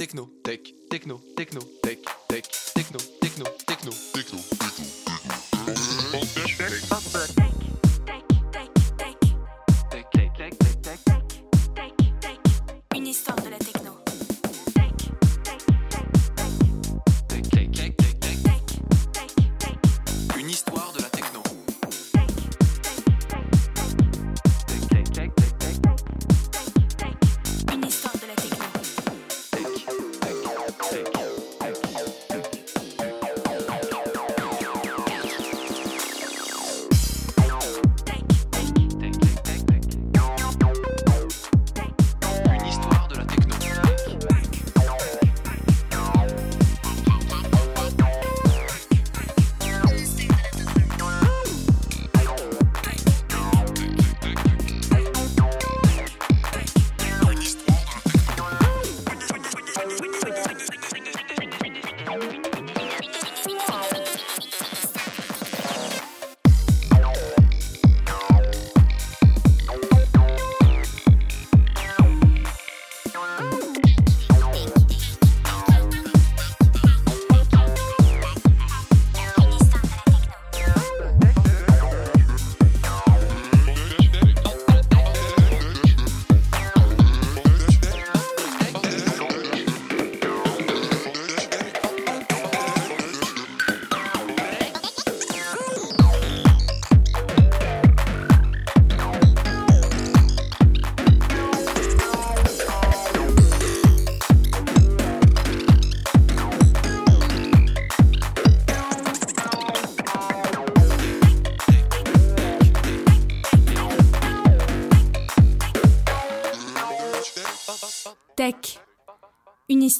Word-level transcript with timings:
techno, 0.00 0.30
tech, 0.42 0.60
techno, 0.88 1.20
techno, 1.36 1.60
tech, 1.82 1.98
tech, 2.26 2.44
techno, 2.74 2.98
techno, 3.20 3.44
techno, 3.66 3.92
techno, 4.14 4.38
Une 7.36 7.49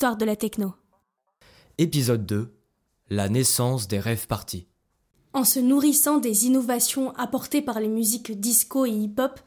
De 0.00 0.24
la 0.24 0.34
techno. 0.34 0.72
Épisode 1.76 2.24
2 2.24 2.50
La 3.10 3.28
naissance 3.28 3.86
des 3.86 3.98
rêves 3.98 4.26
partis. 4.26 4.66
En 5.34 5.44
se 5.44 5.60
nourrissant 5.60 6.16
des 6.16 6.46
innovations 6.46 7.14
apportées 7.16 7.60
par 7.60 7.80
les 7.80 7.88
musiques 7.88 8.32
disco 8.40 8.86
et 8.86 8.90
hip-hop, 8.90 9.38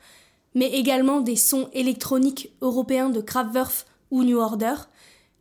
mais 0.53 0.69
également 0.69 1.21
des 1.21 1.37
sons 1.37 1.69
électroniques 1.73 2.51
européens 2.61 3.09
de 3.09 3.19
Kraftwerk 3.19 3.87
ou 4.11 4.23
New 4.23 4.37
Order, 4.37 4.75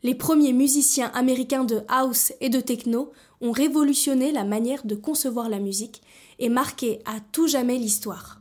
les 0.02 0.14
premiers 0.14 0.54
musiciens 0.54 1.10
américains 1.12 1.64
de 1.64 1.82
house 1.88 2.32
et 2.40 2.48
de 2.48 2.60
techno 2.60 3.12
ont 3.42 3.52
révolutionné 3.52 4.32
la 4.32 4.44
manière 4.44 4.86
de 4.86 4.94
concevoir 4.94 5.50
la 5.50 5.58
musique 5.58 6.00
et 6.38 6.48
marqué 6.48 7.00
à 7.04 7.20
tout 7.32 7.48
jamais 7.48 7.76
l'histoire. 7.76 8.40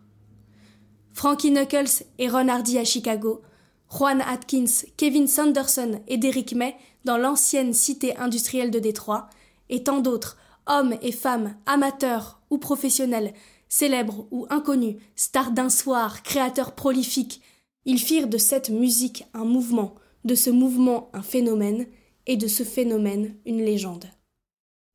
Frankie 1.13 1.51
Knuckles 1.51 2.05
et 2.17 2.29
Ron 2.29 2.47
Hardy 2.47 2.77
à 2.77 2.85
Chicago, 2.85 3.41
Juan 3.91 4.21
Atkins, 4.21 4.85
Kevin 4.95 5.27
Sanderson 5.27 6.01
et 6.07 6.17
Derrick 6.17 6.53
May 6.53 6.77
dans 7.03 7.17
l'ancienne 7.17 7.73
cité 7.73 8.15
industrielle 8.15 8.71
de 8.71 8.79
Détroit, 8.79 9.29
et 9.69 9.83
tant 9.83 9.99
d'autres, 9.99 10.37
hommes 10.65 10.95
et 11.01 11.11
femmes, 11.11 11.55
amateurs 11.65 12.39
ou 12.49 12.57
professionnels, 12.57 13.33
célèbres 13.67 14.27
ou 14.31 14.45
inconnus, 14.49 14.97
stars 15.15 15.51
d'un 15.51 15.69
soir, 15.69 16.23
créateurs 16.23 16.73
prolifiques, 16.73 17.41
ils 17.85 17.99
firent 17.99 18.27
de 18.27 18.37
cette 18.37 18.69
musique 18.69 19.25
un 19.33 19.45
mouvement, 19.45 19.95
de 20.23 20.35
ce 20.35 20.49
mouvement 20.49 21.09
un 21.13 21.21
phénomène, 21.21 21.87
et 22.27 22.37
de 22.37 22.47
ce 22.47 22.63
phénomène 22.63 23.35
une 23.45 23.63
légende. 23.63 24.05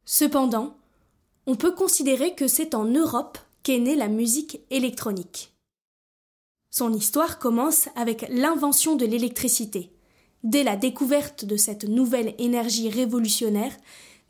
Cependant, 0.04 0.76
on 1.46 1.56
peut 1.56 1.74
considérer 1.74 2.34
que 2.34 2.46
c'est 2.46 2.74
en 2.74 2.84
Europe 2.84 3.38
qu'est 3.62 3.80
née 3.80 3.96
la 3.96 4.08
musique 4.08 4.60
électronique. 4.70 5.55
Son 6.70 6.92
histoire 6.92 7.38
commence 7.38 7.88
avec 7.96 8.26
l'invention 8.28 8.96
de 8.96 9.06
l'électricité. 9.06 9.90
Dès 10.44 10.62
la 10.62 10.76
découverte 10.76 11.44
de 11.44 11.56
cette 11.56 11.84
nouvelle 11.84 12.34
énergie 12.38 12.90
révolutionnaire, 12.90 13.72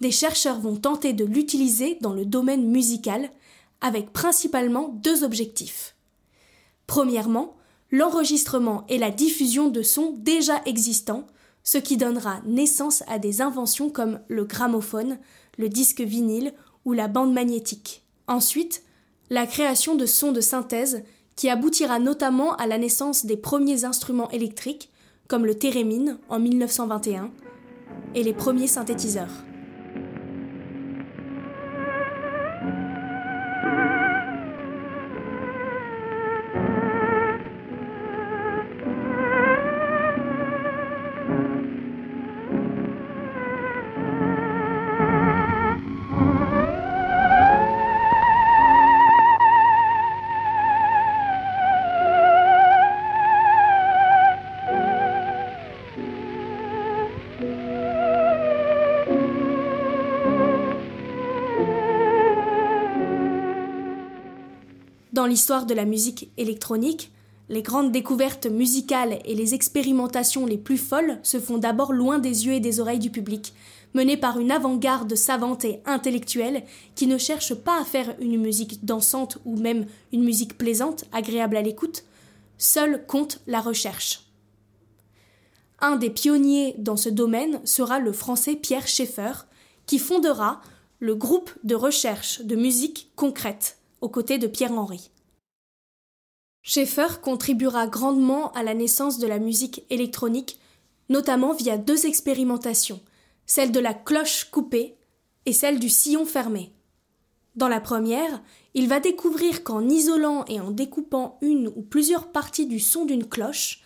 des 0.01 0.11
chercheurs 0.11 0.61
vont 0.61 0.77
tenter 0.77 1.13
de 1.13 1.25
l'utiliser 1.25 1.99
dans 2.01 2.13
le 2.13 2.25
domaine 2.25 2.69
musical, 2.69 3.31
avec 3.81 4.13
principalement 4.13 4.89
deux 4.89 5.25
objectifs. 5.25 5.95
Premièrement, 6.87 7.57
l'enregistrement 7.91 8.85
et 8.89 8.99
la 8.99 9.11
diffusion 9.11 9.69
de 9.69 9.83
sons 9.83 10.15
déjà 10.19 10.61
existants, 10.67 11.27
ce 11.63 11.79
qui 11.79 11.97
donnera 11.97 12.41
naissance 12.47 13.03
à 13.09 13.19
des 13.19 13.43
inventions 13.43 13.91
comme 13.91 14.21
le 14.29 14.45
gramophone, 14.45 15.19
le 15.59 15.69
disque 15.69 16.01
vinyle 16.01 16.55
ou 16.85 16.93
la 16.93 17.09
bande 17.09 17.33
magnétique. 17.33 18.05
Ensuite, 18.29 18.83
la 19.31 19.47
création 19.47 19.97
de 19.97 20.07
sons 20.07 20.33
de 20.33 20.41
synthèse 20.41 21.03
qui 21.37 21.51
aboutira 21.51 21.99
notamment 21.99 22.57
à 22.57 22.67
la 22.67 22.79
naissance 22.79 23.27
des 23.27 23.37
premiers 23.37 23.85
instruments 23.85 24.31
électriques, 24.31 24.91
comme 25.29 25.45
le 25.45 25.55
thérémine 25.55 26.19
en 26.29 26.41
1921, 26.41 27.31
et 28.15 28.23
les 28.23 28.33
premiers 28.33 28.67
synthétiseurs. 28.67 29.45
Dans 65.27 65.31
l'histoire 65.31 65.67
de 65.67 65.75
la 65.75 65.87
musique 65.87 66.31
électronique, 66.37 67.11
les 67.49 67.63
grandes 67.63 67.91
découvertes 67.91 68.47
musicales 68.47 69.19
et 69.25 69.35
les 69.35 69.55
expérimentations 69.55 70.47
les 70.47 70.57
plus 70.57 70.79
folles 70.79 71.19
se 71.25 71.41
font 71.41 71.59
d'abord 71.59 71.93
loin 71.93 72.21
des 72.21 72.47
yeux 72.47 72.53
et 72.53 72.61
des 72.61 72.79
oreilles 72.79 73.01
du 73.01 73.11
public, 73.11 73.53
menées 73.93 74.17
par 74.17 74.39
une 74.39 74.53
avant-garde 74.53 75.17
savante 75.17 75.65
et 75.65 75.81
intellectuelle 75.85 76.63
qui 76.95 77.09
ne 77.09 77.19
cherche 77.19 77.55
pas 77.55 77.81
à 77.81 77.85
faire 77.85 78.15
une 78.21 78.41
musique 78.41 78.85
dansante 78.85 79.39
ou 79.45 79.57
même 79.57 79.87
une 80.13 80.23
musique 80.23 80.57
plaisante, 80.57 81.07
agréable 81.11 81.57
à 81.57 81.63
l'écoute, 81.63 82.05
seule 82.57 83.05
compte 83.09 83.41
la 83.49 83.61
recherche. 83.61 84.31
Un 85.81 85.97
des 85.97 86.11
pionniers 86.11 86.77
dans 86.79 86.97
ce 86.97 87.09
domaine 87.09 87.61
sera 87.65 87.99
le 87.99 88.13
français 88.13 88.55
Pierre 88.55 88.87
Schaeffer, 88.87 89.33
qui 89.87 89.99
fondera 89.99 90.61
le 91.01 91.17
groupe 91.17 91.51
de 91.65 91.75
recherche 91.75 92.43
de 92.43 92.55
musique 92.55 93.11
concrète 93.17 93.79
aux 94.01 94.09
côtés 94.09 94.39
de 94.39 94.47
Pierre-Henry. 94.47 95.11
Schaeffer 96.69 97.21
contribuera 97.23 97.87
grandement 97.87 98.51
à 98.55 98.65
la 98.65 98.75
naissance 98.75 99.21
de 99.21 99.29
la 99.29 99.39
musique 99.39 99.85
électronique, 99.89 100.59
notamment 101.09 101.53
via 101.53 101.79
deux 101.79 102.07
expérimentations, 102.07 103.01
celle 103.47 103.71
de 103.71 103.79
la 103.79 103.95
cloche 103.95 104.51
coupée 104.51 104.97
et 105.47 105.53
celle 105.53 105.79
du 105.79 105.89
sillon 105.89 106.27
fermé. 106.27 106.73
Dans 107.55 107.69
la 107.69 107.81
première, 107.81 108.43
il 108.75 108.89
va 108.89 108.99
découvrir 108.99 109.63
qu'en 109.63 109.89
isolant 109.89 110.45
et 110.49 110.59
en 110.59 110.73
découpant 110.73 111.39
une 111.41 111.69
ou 111.69 111.83
plusieurs 111.83 112.33
parties 112.33 112.67
du 112.67 112.81
son 112.81 113.05
d'une 113.05 113.29
cloche, 113.29 113.85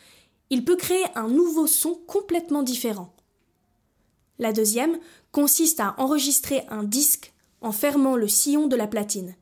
il 0.48 0.64
peut 0.64 0.76
créer 0.76 1.04
un 1.14 1.28
nouveau 1.28 1.66
son 1.66 1.94
complètement 2.06 2.62
différent. 2.62 3.12
La 4.38 4.54
deuxième 4.54 4.98
consiste 5.32 5.80
à 5.80 5.94
enregistrer 5.98 6.62
un 6.70 6.82
disque 6.82 7.34
en 7.60 7.72
fermant 7.72 8.16
le 8.16 8.26
sillon 8.26 8.68
de 8.68 8.76
la 8.76 8.86
platine. 8.86 9.36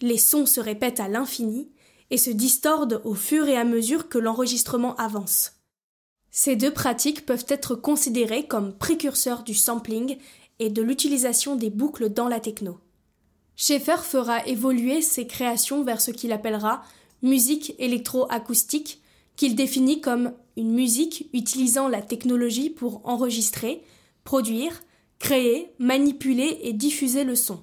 Les 0.00 0.16
sons 0.16 0.46
se 0.46 0.60
répètent 0.60 1.00
à 1.00 1.08
l'infini 1.08 1.68
et 2.10 2.18
se 2.18 2.30
distordent 2.30 3.00
au 3.04 3.14
fur 3.14 3.48
et 3.48 3.56
à 3.56 3.64
mesure 3.64 4.08
que 4.08 4.18
l'enregistrement 4.18 4.94
avance. 4.96 5.52
Ces 6.30 6.56
deux 6.56 6.72
pratiques 6.72 7.26
peuvent 7.26 7.46
être 7.48 7.74
considérées 7.74 8.46
comme 8.46 8.72
précurseurs 8.72 9.44
du 9.44 9.54
sampling 9.54 10.16
et 10.58 10.70
de 10.70 10.82
l'utilisation 10.82 11.56
des 11.56 11.70
boucles 11.70 12.08
dans 12.08 12.28
la 12.28 12.40
techno. 12.40 12.78
Schaeffer 13.56 14.02
fera 14.02 14.46
évoluer 14.46 15.00
ses 15.00 15.26
créations 15.26 15.84
vers 15.84 16.00
ce 16.00 16.10
qu'il 16.10 16.32
appellera 16.32 16.82
musique 17.22 17.74
électroacoustique, 17.78 19.00
qu'il 19.36 19.54
définit 19.54 20.00
comme 20.00 20.32
une 20.56 20.72
musique 20.72 21.28
utilisant 21.32 21.88
la 21.88 22.02
technologie 22.02 22.70
pour 22.70 23.00
enregistrer, 23.04 23.82
produire, 24.24 24.82
créer, 25.18 25.72
manipuler 25.78 26.58
et 26.62 26.72
diffuser 26.72 27.24
le 27.24 27.34
son. 27.34 27.62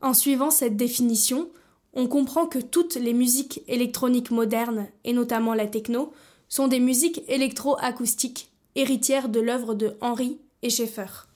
En 0.00 0.14
suivant 0.14 0.50
cette 0.50 0.76
définition, 0.76 1.50
on 1.94 2.06
comprend 2.06 2.46
que 2.46 2.58
toutes 2.58 2.94
les 2.94 3.12
musiques 3.12 3.62
électroniques 3.68 4.30
modernes, 4.30 4.88
et 5.04 5.12
notamment 5.12 5.54
la 5.54 5.66
techno, 5.66 6.12
sont 6.48 6.68
des 6.68 6.80
musiques 6.80 7.22
électroacoustiques, 7.28 8.50
héritières 8.74 9.28
de 9.28 9.40
l'œuvre 9.40 9.74
de 9.74 9.96
Henry 10.00 10.40
et 10.62 10.70
Schaeffer. 10.70 11.26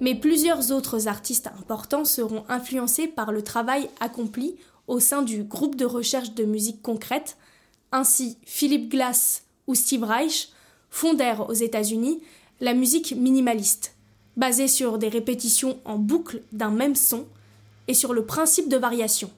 Mais 0.00 0.14
plusieurs 0.14 0.72
autres 0.72 1.08
artistes 1.08 1.48
importants 1.58 2.04
seront 2.04 2.44
influencés 2.48 3.06
par 3.06 3.32
le 3.32 3.42
travail 3.42 3.88
accompli 4.00 4.56
au 4.86 5.00
sein 5.00 5.22
du 5.22 5.42
groupe 5.42 5.76
de 5.76 5.86
recherche 5.86 6.34
de 6.34 6.44
musique 6.44 6.82
concrète. 6.82 7.36
Ainsi, 7.92 8.36
Philip 8.44 8.90
Glass 8.90 9.44
ou 9.66 9.74
Steve 9.74 10.04
Reich 10.04 10.50
fondèrent 10.90 11.48
aux 11.48 11.54
États-Unis 11.54 12.20
la 12.60 12.74
musique 12.74 13.14
minimaliste, 13.16 13.94
basée 14.36 14.68
sur 14.68 14.98
des 14.98 15.08
répétitions 15.08 15.78
en 15.84 15.98
boucle 15.98 16.42
d'un 16.52 16.70
même 16.70 16.96
son 16.96 17.26
et 17.88 17.94
sur 17.94 18.12
le 18.12 18.24
principe 18.24 18.68
de 18.68 18.76
variation. 18.76 19.30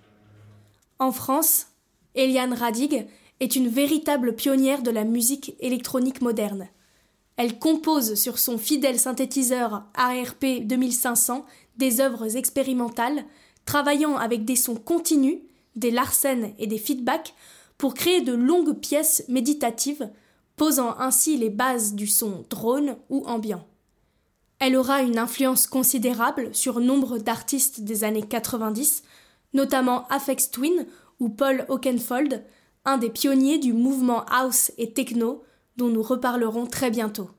En 0.99 1.13
France, 1.13 1.67
Eliane 2.15 2.53
Radig 2.53 3.07
est 3.41 3.57
une 3.57 3.69
véritable 3.69 4.35
pionnière 4.35 4.83
de 4.83 4.91
la 4.91 5.05
musique 5.05 5.55
électronique 5.61 6.21
moderne. 6.21 6.69
Elle 7.39 7.61
compose 7.61 8.17
sur 8.17 8.37
son 8.37 8.59
fidèle 8.59 8.99
synthétiseur 8.99 9.85
ARP 9.95 10.45
2500 10.63 11.47
des 11.77 12.01
œuvres 12.01 12.37
expérimentales, 12.37 13.25
travaillant 13.65 14.17
avec 14.17 14.45
des 14.45 14.57
sons 14.57 14.75
continus, 14.75 15.39
des 15.77 15.93
Larsen 15.93 16.53
et 16.59 16.67
des 16.67 16.79
feedbacks 16.79 17.35
pour 17.79 17.95
créer 17.95 18.23
de 18.23 18.33
longues 18.33 18.81
pièces 18.81 19.25
méditatives, 19.29 20.11
posant 20.57 20.99
ainsi 20.99 21.37
les 21.37 21.49
bases 21.49 21.95
du 21.95 22.09
son 22.09 22.45
drone 22.51 22.97
ou 23.09 23.25
ambiant. 23.25 23.65
Elle 24.59 24.75
aura 24.75 25.03
une 25.03 25.19
influence 25.19 25.69
considérable 25.69 26.53
sur 26.53 26.81
nombre 26.81 27.19
d'artistes 27.19 27.83
des 27.83 28.03
années 28.03 28.27
90, 28.27 29.05
notamment 29.55 30.09
Afex 30.09 30.51
Twin 30.51 30.87
ou 31.21 31.29
Paul 31.29 31.67
Oakenfold, 31.69 32.45
un 32.85 32.99
des 32.99 33.11
pionniers 33.11 33.59
du 33.59 33.73
mouvement 33.73 34.25
house 34.25 34.73
et 34.77 34.93
techno 34.93 35.45
dont 35.79 35.89
nous 35.89 36.03
reparlerons 36.03 36.67
très 36.67 36.91
bientôt. 36.91 37.31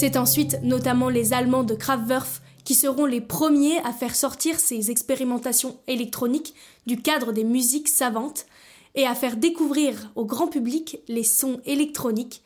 C'est 0.00 0.16
ensuite 0.16 0.62
notamment 0.62 1.08
les 1.08 1.32
Allemands 1.32 1.64
de 1.64 1.74
Kraftwerk 1.74 2.28
qui 2.62 2.76
seront 2.76 3.04
les 3.04 3.20
premiers 3.20 3.78
à 3.78 3.92
faire 3.92 4.14
sortir 4.14 4.60
ces 4.60 4.92
expérimentations 4.92 5.76
électroniques 5.88 6.54
du 6.86 7.02
cadre 7.02 7.32
des 7.32 7.42
musiques 7.42 7.88
savantes 7.88 8.46
et 8.94 9.08
à 9.08 9.16
faire 9.16 9.36
découvrir 9.36 10.12
au 10.14 10.24
grand 10.24 10.46
public 10.46 11.00
les 11.08 11.24
sons 11.24 11.60
électroniques 11.66 12.44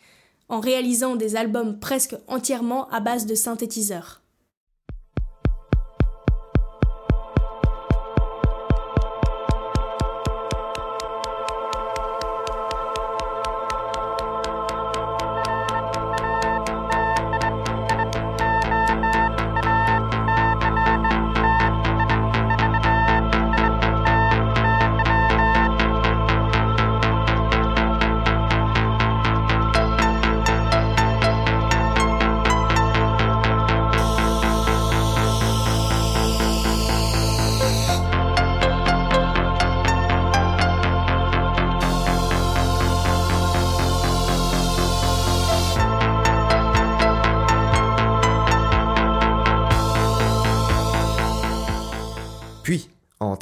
en 0.48 0.60
réalisant 0.60 1.14
des 1.14 1.36
albums 1.36 1.78
presque 1.78 2.16
entièrement 2.26 2.88
à 2.88 3.00
base 3.00 3.26
de 3.26 3.34
synthétiseurs. 3.34 4.21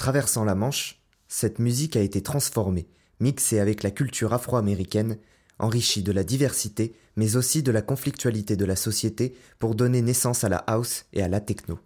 Traversant 0.00 0.45
la 0.45 0.54
Manche, 0.54 0.99
cette 1.28 1.59
musique 1.59 1.95
a 1.95 2.00
été 2.00 2.23
transformée, 2.23 2.88
mixée 3.21 3.61
avec 3.61 3.83
la 3.83 3.90
culture 3.90 4.33
afro-américaine, 4.33 5.19
enrichie 5.59 6.02
de 6.02 6.11
la 6.11 6.25
diversité, 6.25 6.95
mais 7.16 7.37
aussi 7.37 7.62
de 7.62 7.71
la 7.71 7.83
conflictualité 7.83 8.57
de 8.57 8.64
la 8.64 8.76
société 8.76 9.37
pour 9.59 9.75
donner 9.75 10.00
naissance 10.00 10.42
à 10.42 10.49
la 10.49 10.57
house 10.57 11.04
et 11.12 11.23
à 11.23 11.28
la 11.28 11.42
techno. 11.42 11.78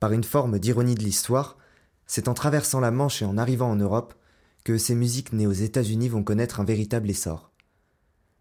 Par 0.00 0.12
une 0.12 0.24
forme 0.24 0.58
d'ironie 0.58 0.94
de 0.94 1.02
l'histoire, 1.02 1.58
c'est 2.06 2.26
en 2.26 2.32
traversant 2.32 2.80
la 2.80 2.90
Manche 2.90 3.20
et 3.20 3.26
en 3.26 3.36
arrivant 3.36 3.70
en 3.70 3.76
Europe 3.76 4.14
que 4.64 4.78
ces 4.78 4.94
musiques 4.94 5.34
nées 5.34 5.46
aux 5.46 5.52
États-Unis 5.52 6.08
vont 6.08 6.24
connaître 6.24 6.58
un 6.58 6.64
véritable 6.64 7.10
essor. 7.10 7.50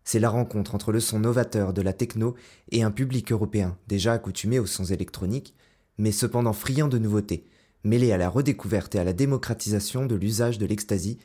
C'est 0.06 0.22
la 0.22 0.30
rencontre 0.30 0.74
entre 0.74 0.94
le 0.94 1.02
son 1.02 1.20
novateur 1.20 1.74
de 1.74 1.82
la 1.82 1.92
techno 1.92 2.34
et 2.72 2.82
un 2.82 2.92
public 2.92 3.30
européen 3.34 3.78
déjà 3.90 4.14
accoutumé 4.14 4.58
aux 4.58 4.68
sons 4.68 4.86
électroniques, 4.86 5.54
mais 5.98 6.14
cependant 6.14 6.54
friand 6.54 6.88
de 6.88 6.98
nouveautés, 6.98 7.46
mêlés 7.84 8.12
à 8.12 8.18
la 8.18 8.30
redécouverte 8.30 8.96
et 8.96 9.00
à 9.00 9.04
la 9.04 9.14
démocratisation 9.14 10.06
de 10.06 10.16
l'usage 10.16 10.58
de 10.58 10.66
l'ecstasy, 10.66 11.20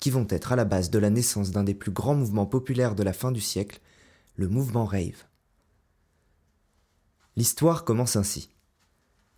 qui 0.00 0.10
vont 0.10 0.26
être 0.28 0.52
à 0.52 0.56
la 0.56 0.64
base 0.64 0.90
de 0.90 0.98
la 0.98 1.10
naissance 1.10 1.50
d'un 1.50 1.64
des 1.64 1.74
plus 1.74 1.90
grands 1.90 2.14
mouvements 2.14 2.46
populaires 2.46 2.94
de 2.94 3.02
la 3.02 3.12
fin 3.12 3.32
du 3.32 3.40
siècle, 3.40 3.80
le 4.36 4.48
mouvement 4.48 4.84
rave. 4.84 5.24
L'histoire 7.36 7.84
commence 7.84 8.16
ainsi. 8.16 8.50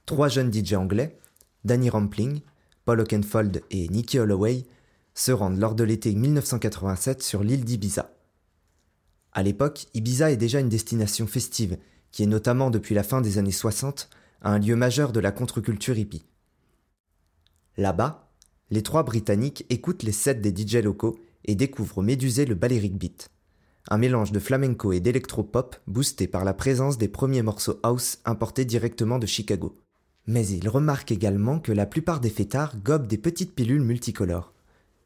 Trois 0.05 0.29
jeunes 0.29 0.53
DJ 0.53 0.75
anglais, 0.75 1.19
Danny 1.65 1.91
Rampling, 1.91 2.41
Paul 2.85 3.01
Oakenfold 3.01 3.63
et 3.71 3.89
Nicky 3.89 4.19
Holloway, 4.19 4.67
se 5.15 5.33
rendent 5.33 5.59
lors 5.59 5.75
de 5.75 5.85
l'été 5.85 6.15
1987 6.15 7.23
sur 7.23 7.43
l'île 7.43 7.65
d'Ibiza. 7.65 8.13
À 9.33 9.43
l'époque, 9.43 9.87
Ibiza 9.95 10.31
est 10.31 10.37
déjà 10.37 10.61
une 10.61 10.69
destination 10.69 11.27
festive, 11.27 11.79
qui 12.13 12.23
est 12.23 12.27
notamment 12.27 12.71
depuis 12.71 12.95
la 12.95 13.03
fin 13.03 13.21
des 13.21 13.39
années 13.39 13.51
60 13.51 14.09
un 14.43 14.59
lieu 14.59 14.77
majeur 14.77 15.13
de 15.13 15.21
la 15.21 15.33
contre-culture 15.33 15.99
hippie. 15.99 16.25
Là-bas, 17.77 18.31
les 18.71 18.83
trois 18.83 19.03
Britanniques 19.03 19.67
écoutent 19.69 20.03
les 20.03 20.13
sets 20.13 20.37
des 20.37 20.51
DJ 20.51 20.77
locaux 20.77 21.19
et 21.45 21.55
découvrent 21.55 22.03
Médusé 22.03 22.47
le 22.47 22.55
Balearic 22.55 22.97
Beat, 22.97 23.29
un 23.91 23.99
mélange 23.99 24.33
de 24.33 24.39
flamenco 24.39 24.93
et 24.93 25.01
d'électro-pop 25.01 25.77
boosté 25.87 26.27
par 26.27 26.45
la 26.45 26.55
présence 26.55 26.99
des 26.99 27.09
premiers 27.09 27.43
morceaux 27.43 27.79
house 27.83 28.19
importés 28.25 28.65
directement 28.65 29.19
de 29.19 29.27
Chicago. 29.27 29.79
Mais 30.27 30.47
ils 30.47 30.69
remarquent 30.69 31.13
également 31.13 31.61
que 31.61 31.71
la 31.71 31.87
plupart 31.87 32.21
des 32.21 32.31
fêtards 32.31 32.77
gobent 32.83 33.07
des 33.07 33.19
petites 33.19 33.55
pilules 33.55 33.83
multicolores. 33.83 34.55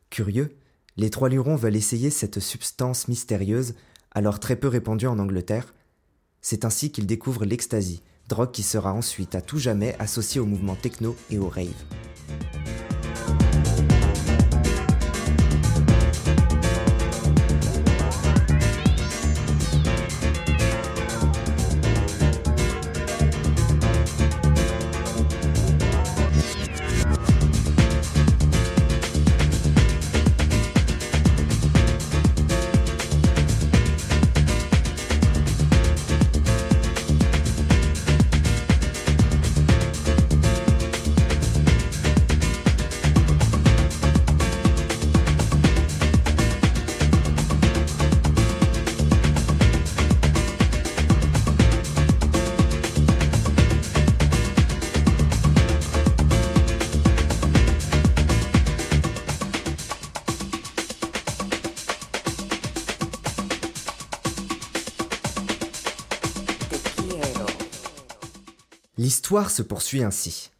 Curieux, 0.08 0.56
les 0.96 1.10
trois 1.10 1.28
lurons 1.28 1.56
veulent 1.56 1.76
essayer 1.76 2.08
cette 2.08 2.40
substance 2.40 3.08
mystérieuse 3.08 3.74
alors 4.12 4.40
très 4.40 4.56
peu 4.56 4.68
répandue 4.68 5.06
en 5.06 5.18
Angleterre. 5.18 5.74
C'est 6.40 6.64
ainsi 6.64 6.90
qu'il 6.90 7.06
découvre 7.06 7.44
l'ecstasy, 7.44 8.02
drogue 8.28 8.52
qui 8.52 8.62
sera 8.62 8.92
ensuite 8.92 9.34
à 9.34 9.42
tout 9.42 9.58
jamais 9.58 9.94
associée 9.98 10.40
au 10.40 10.46
mouvement 10.46 10.76
techno 10.76 11.16
et 11.30 11.38
au 11.38 11.48
rave. 11.48 11.84
Thank 12.64 12.92
you. 12.92 12.99
L'histoire 69.10 69.50
se 69.50 69.62
poursuit 69.62 70.04
ainsi. 70.04 70.52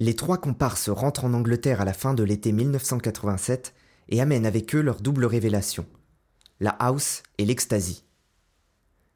Les 0.00 0.16
trois 0.16 0.38
comparses 0.38 0.88
rentrent 0.88 1.24
en 1.24 1.34
Angleterre 1.34 1.80
à 1.80 1.84
la 1.84 1.92
fin 1.92 2.14
de 2.14 2.24
l'été 2.24 2.50
1987 2.50 3.74
et 4.08 4.20
amènent 4.20 4.44
avec 4.44 4.74
eux 4.74 4.80
leur 4.80 5.00
double 5.00 5.24
révélation, 5.24 5.86
la 6.58 6.70
house 6.70 7.22
et 7.38 7.44
l'ecstasy. 7.44 8.02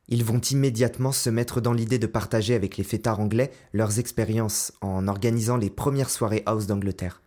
Ils 0.07 0.23
vont 0.23 0.39
immédiatement 0.39 1.11
se 1.11 1.31
mettre 1.31 1.61
dans 1.61 1.73
l'idée 1.73 1.99
de 1.99 2.07
partager 2.07 2.55
avec 2.55 2.77
les 2.77 2.85
fêtards 2.85 3.19
anglais 3.19 3.51
leurs 3.73 3.99
expériences 3.99 4.73
en 4.83 5.09
organisant 5.09 5.57
les 5.57 5.69
premières 5.69 6.09
soirées 6.09 6.45
house 6.47 6.69
d'Angleterre. 6.69 7.23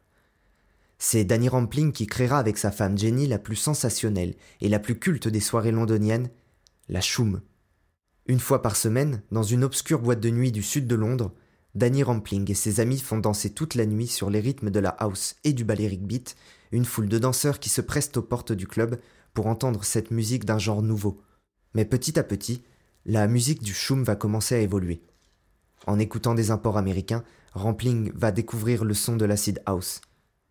C'est 0.97 1.25
Danny 1.25 1.49
Rampling 1.49 1.91
qui 1.91 2.07
créera 2.07 2.39
avec 2.39 2.57
sa 2.57 2.71
femme 2.71 2.97
Jenny 2.97 3.27
la 3.27 3.37
plus 3.37 3.57
sensationnelle 3.57 4.35
et 4.61 4.69
la 4.69 4.79
plus 4.79 4.97
culte 4.97 5.27
des 5.27 5.41
soirées 5.41 5.73
londoniennes, 5.73 6.29
la 6.87 7.01
Choum. 7.01 7.41
Une 8.25 8.39
fois 8.39 8.61
par 8.61 8.75
semaine, 8.75 9.21
dans 9.31 9.43
une 9.43 9.63
obscure 9.63 9.99
boîte 9.99 10.21
de 10.21 10.29
nuit 10.29 10.51
du 10.51 10.63
sud 10.63 10.87
de 10.87 10.95
Londres, 10.95 11.33
Danny 11.75 12.03
Rampling 12.03 12.49
et 12.51 12.55
ses 12.55 12.79
amis 12.79 12.99
font 12.99 13.17
danser 13.17 13.49
toute 13.49 13.75
la 13.75 13.85
nuit 13.85 14.07
sur 14.07 14.29
les 14.29 14.39
rythmes 14.39 14.69
de 14.69 14.79
la 14.79 14.89
house 14.89 15.35
et 15.43 15.53
du 15.53 15.63
balearic 15.63 16.05
beat 16.05 16.35
une 16.73 16.85
foule 16.85 17.07
de 17.07 17.19
danseurs 17.19 17.59
qui 17.59 17.69
se 17.69 17.81
pressent 17.81 18.17
aux 18.17 18.21
portes 18.21 18.51
du 18.51 18.67
club 18.67 18.99
pour 19.33 19.47
entendre 19.47 19.83
cette 19.83 20.11
musique 20.11 20.43
d'un 20.43 20.57
genre 20.57 20.81
nouveau. 20.81 21.21
Mais 21.75 21.85
petit 21.85 22.17
à 22.17 22.23
petit, 22.23 22.63
la 23.05 23.27
musique 23.27 23.61
du 23.61 23.73
shoom 23.73 24.03
va 24.03 24.15
commencer 24.15 24.55
à 24.55 24.59
évoluer. 24.59 25.03
En 25.85 25.99
écoutant 25.99 26.33
des 26.33 26.49
imports 26.49 26.77
américains, 26.77 27.23
Rampling 27.53 28.11
va 28.15 28.31
découvrir 28.31 28.85
le 28.85 28.93
son 28.93 29.15
de 29.15 29.25
l'acid 29.25 29.61
house. 29.65 30.01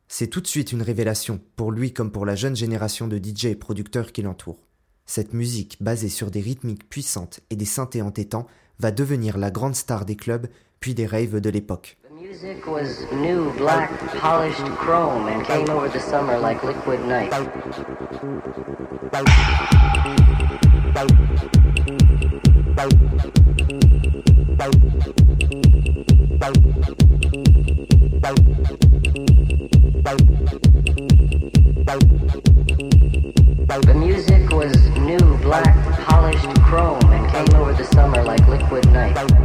C'est 0.07 0.29
tout 0.29 0.41
de 0.41 0.47
suite 0.47 0.73
une 0.73 0.83
révélation, 0.83 1.41
pour 1.57 1.73
lui 1.73 1.93
comme 1.93 2.13
pour 2.13 2.27
la 2.27 2.37
jeune 2.37 2.55
génération 2.55 3.09
de 3.09 3.19
DJ 3.19 3.47
et 3.47 3.57
producteurs 3.57 4.13
qui 4.13 4.23
l'entourent. 4.23 4.69
Cette 5.07 5.35
musique, 5.35 5.77
basée 5.81 6.09
sur 6.09 6.31
des 6.31 6.41
rythmiques 6.41 6.89
puissantes 6.89 7.41
et 7.51 7.57
des 7.57 7.65
synthés 7.65 8.03
entêtants, 8.03 8.47
va 8.79 8.91
devenir 8.91 9.39
la 9.39 9.51
grande 9.51 9.75
star 9.75 10.05
des 10.05 10.17
clubs 10.17 10.49
puis 10.81 10.95
des 10.95 11.07
raves 11.07 11.41
de 11.41 11.51
l'époque. 11.51 11.99
The 33.81 33.95
music 33.95 34.51
was 34.51 34.92
liquid 38.73 38.93
night. 38.93 39.42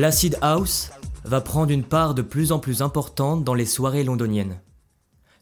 L'acid 0.00 0.38
house 0.40 0.92
va 1.24 1.42
prendre 1.42 1.70
une 1.70 1.84
part 1.84 2.14
de 2.14 2.22
plus 2.22 2.52
en 2.52 2.58
plus 2.58 2.80
importante 2.80 3.44
dans 3.44 3.52
les 3.52 3.66
soirées 3.66 4.02
londoniennes, 4.02 4.58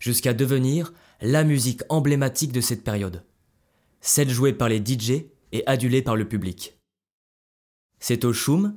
jusqu'à 0.01 0.35
devenir 0.35 0.93
la 1.21 1.45
musique 1.45 1.83
emblématique 1.89 2.51
de 2.51 2.61
cette 2.61 2.83
période, 2.83 3.23
celle 4.01 4.31
jouée 4.31 4.53
par 4.53 4.69
les 4.69 4.85
DJ 4.85 5.27
et 5.53 5.63
adulée 5.69 6.03
par 6.03 6.17
le 6.17 6.27
public. 6.27 6.77
C'est 8.01 8.25
au 8.25 8.33
Choum 8.33 8.77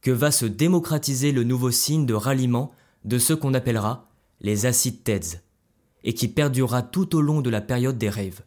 que 0.00 0.10
va 0.10 0.32
se 0.32 0.46
démocratiser 0.46 1.30
le 1.30 1.44
nouveau 1.44 1.70
signe 1.70 2.06
de 2.06 2.14
ralliement 2.14 2.72
de 3.04 3.20
ce 3.20 3.32
qu'on 3.32 3.54
appellera 3.54 4.10
les 4.40 4.66
acid 4.66 5.04
teds, 5.04 5.42
et 6.02 6.12
qui 6.12 6.26
perdurera 6.26 6.82
tout 6.82 7.14
au 7.14 7.20
long 7.20 7.40
de 7.40 7.50
la 7.50 7.60
période 7.60 7.98
des 7.98 8.10
raves. 8.10 8.42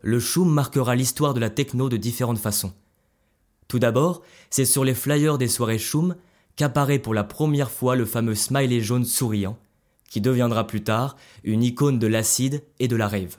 Le 0.00 0.20
Choum 0.20 0.48
marquera 0.48 0.94
l'histoire 0.94 1.34
de 1.34 1.40
la 1.40 1.50
techno 1.50 1.88
de 1.88 1.96
différentes 1.96 2.38
façons. 2.38 2.72
Tout 3.66 3.78
d'abord, 3.78 4.22
c'est 4.48 4.64
sur 4.64 4.84
les 4.84 4.94
flyers 4.94 5.38
des 5.38 5.48
soirées 5.48 5.78
Choum 5.78 6.16
qu'apparaît 6.56 6.98
pour 6.98 7.14
la 7.14 7.24
première 7.24 7.70
fois 7.70 7.96
le 7.96 8.06
fameux 8.06 8.34
smiley 8.34 8.80
jaune 8.80 9.04
souriant, 9.04 9.58
qui 10.08 10.20
deviendra 10.20 10.66
plus 10.66 10.82
tard 10.82 11.16
une 11.44 11.62
icône 11.62 11.98
de 11.98 12.06
l'acide 12.06 12.62
et 12.78 12.88
de 12.88 12.96
la 12.96 13.08
rave. 13.08 13.36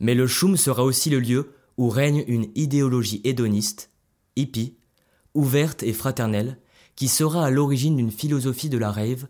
Mais 0.00 0.14
le 0.14 0.26
Choum 0.26 0.56
sera 0.56 0.84
aussi 0.84 1.08
le 1.10 1.20
lieu 1.20 1.52
où 1.78 1.88
règne 1.88 2.24
une 2.26 2.48
idéologie 2.54 3.20
hédoniste, 3.24 3.90
hippie, 4.36 4.76
ouverte 5.34 5.82
et 5.82 5.92
fraternelle, 5.92 6.58
qui 6.96 7.08
sera 7.08 7.46
à 7.46 7.50
l'origine 7.50 7.96
d'une 7.96 8.10
philosophie 8.10 8.68
de 8.68 8.78
la 8.78 8.90
rave 8.90 9.26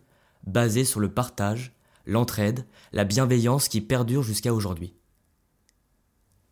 basée 0.46 0.84
sur 0.84 1.00
le 1.00 1.12
partage, 1.12 1.72
l'entraide, 2.06 2.66
la 2.92 3.04
bienveillance 3.04 3.68
qui 3.68 3.80
perdure 3.80 4.22
jusqu'à 4.22 4.52
aujourd'hui. 4.52 4.94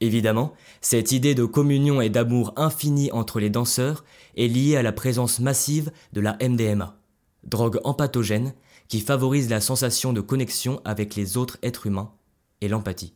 Évidemment, 0.01 0.55
cette 0.81 1.13
idée 1.13 1.35
de 1.35 1.45
communion 1.45 2.01
et 2.01 2.09
d'amour 2.09 2.55
infini 2.57 3.13
entre 3.13 3.39
les 3.39 3.51
danseurs 3.51 4.05
est 4.37 4.49
liée 4.49 4.77
à 4.77 4.83
la 4.83 4.93
présence 4.93 5.41
massive 5.41 5.93
de 6.15 6.23
la 6.23 6.39
MDMA, 6.41 6.97
drogue 7.45 7.81
empathogène 7.85 8.55
qui 8.89 9.01
favorise 9.01 9.51
la 9.51 9.61
sensation 9.61 10.13
de 10.13 10.23
connexion 10.23 10.81
avec 10.85 11.15
les 11.17 11.37
autres 11.37 11.59
êtres 11.63 11.87
humains 11.87 12.13
et 12.63 12.69
l'empathie. 12.69 13.15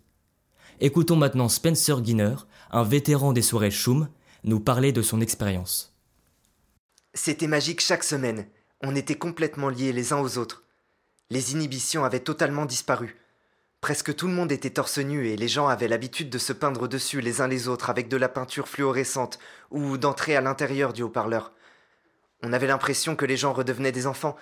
Écoutons 0.81 1.17
maintenant 1.17 1.49
Spencer 1.49 2.05
Ginner, 2.05 2.37
un 2.71 2.85
vétéran 2.85 3.33
des 3.33 3.43
soirées 3.43 3.71
Choum, 3.71 4.09
nous 4.45 4.61
parler 4.61 4.93
de 4.93 5.03
son 5.03 5.21
expérience. 5.21 5.97
C'était 7.15 7.47
magique 7.47 7.81
chaque 7.81 8.05
semaine. 8.05 8.47
On 8.83 8.95
était 8.95 9.15
complètement 9.15 9.71
liés 9.71 9.93
les 9.93 10.13
uns 10.13 10.21
aux 10.21 10.37
autres. 10.37 10.65
Les 11.31 11.53
inhibitions 11.53 12.05
avaient 12.05 12.21
totalement 12.21 12.67
disparu. 12.67 13.17
Presque 13.85 14.17
tout 14.17 14.29
le 14.29 14.33
monde 14.33 14.51
était 14.51 14.71
torse 14.71 14.97
nu 14.97 15.29
et 15.29 15.37
les 15.37 15.47
gens 15.47 15.69
avaient 15.69 15.89
l'habitude 15.89 16.31
de 16.31 16.39
se 16.39 16.55
peindre 16.55 16.89
dessus 16.89 17.21
les 17.21 17.43
uns 17.43 17.49
les 17.49 17.69
autres 17.69 17.91
avec 17.91 18.09
de 18.09 18.17
la 18.17 18.31
peinture 18.31 18.67
fluorescente 18.67 19.39
ou 19.71 19.99
d'entrer 19.99 20.35
à 20.37 20.41
l'intérieur 20.41 20.95
du 20.95 21.03
haut-parleur. 21.03 21.53
On 22.43 22.55
avait 22.55 22.67
l'impression 22.67 23.15
que 23.15 23.27
les 23.27 23.37
gens 23.37 23.53
redevenaient 23.53 23.93
des 23.93 24.07
enfants. 24.07 24.37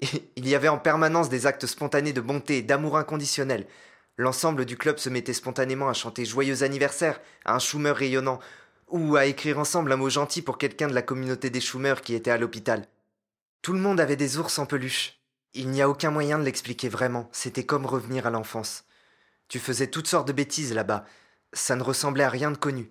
Il 0.36 0.48
y 0.48 0.54
avait 0.54 0.68
en 0.68 0.78
permanence 0.78 1.28
des 1.28 1.44
actes 1.44 1.66
spontanés 1.66 2.14
de 2.14 2.22
bonté 2.22 2.56
et 2.56 2.62
d'amour 2.62 2.96
inconditionnel. 2.96 3.66
L'ensemble 4.16 4.64
du 4.64 4.78
club 4.78 4.96
se 4.96 5.10
mettait 5.10 5.34
spontanément 5.34 5.90
à 5.90 5.92
chanter 5.92 6.24
Joyeux 6.24 6.62
anniversaire 6.62 7.20
à 7.44 7.54
un 7.54 7.58
chômeur 7.58 7.96
rayonnant, 7.96 8.38
ou 8.88 9.16
à 9.16 9.26
écrire 9.26 9.58
ensemble 9.58 9.92
un 9.92 9.96
mot 9.96 10.08
gentil 10.08 10.40
pour 10.40 10.56
quelqu'un 10.56 10.88
de 10.88 10.94
la 10.94 11.02
communauté 11.02 11.50
des 11.50 11.60
chômeurs 11.60 12.00
qui 12.00 12.14
était 12.14 12.30
à 12.30 12.38
l'hôpital. 12.38 12.86
Tout 13.60 13.74
le 13.74 13.78
monde 13.78 14.00
avait 14.00 14.16
des 14.16 14.38
ours 14.38 14.58
en 14.58 14.64
peluche. 14.64 15.20
Il 15.52 15.68
n'y 15.68 15.82
a 15.82 15.88
aucun 15.90 16.10
moyen 16.10 16.38
de 16.38 16.44
l'expliquer 16.44 16.88
vraiment, 16.88 17.28
c'était 17.30 17.66
comme 17.66 17.84
revenir 17.84 18.26
à 18.26 18.30
l'enfance. 18.30 18.85
Tu 19.48 19.58
faisais 19.58 19.86
toutes 19.86 20.08
sortes 20.08 20.28
de 20.28 20.32
bêtises 20.32 20.72
là-bas, 20.72 21.04
ça 21.52 21.76
ne 21.76 21.82
ressemblait 21.82 22.24
à 22.24 22.30
rien 22.30 22.50
de 22.50 22.56
connu. 22.56 22.90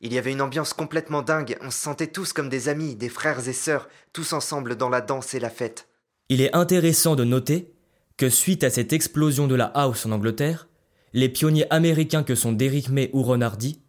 Il 0.00 0.12
y 0.12 0.18
avait 0.18 0.32
une 0.32 0.42
ambiance 0.42 0.72
complètement 0.72 1.22
dingue, 1.22 1.56
on 1.62 1.70
se 1.70 1.78
sentait 1.78 2.08
tous 2.08 2.32
comme 2.32 2.48
des 2.48 2.68
amis, 2.68 2.94
des 2.94 3.08
frères 3.08 3.48
et 3.48 3.52
sœurs, 3.52 3.88
tous 4.12 4.32
ensemble 4.32 4.76
dans 4.76 4.88
la 4.88 5.00
danse 5.00 5.34
et 5.34 5.40
la 5.40 5.50
fête. 5.50 5.88
Il 6.28 6.40
est 6.40 6.54
intéressant 6.54 7.16
de 7.16 7.24
noter 7.24 7.74
que 8.16 8.28
suite 8.28 8.64
à 8.64 8.70
cette 8.70 8.92
explosion 8.92 9.46
de 9.46 9.54
la 9.54 9.66
house 9.66 10.06
en 10.06 10.12
Angleterre, 10.12 10.68
les 11.12 11.28
pionniers 11.28 11.72
américains 11.72 12.22
que 12.22 12.34
sont 12.34 12.52
Derrick 12.52 12.88
May 12.88 13.10
ou 13.12 13.22
Ron 13.22 13.40
Hardy 13.40 13.80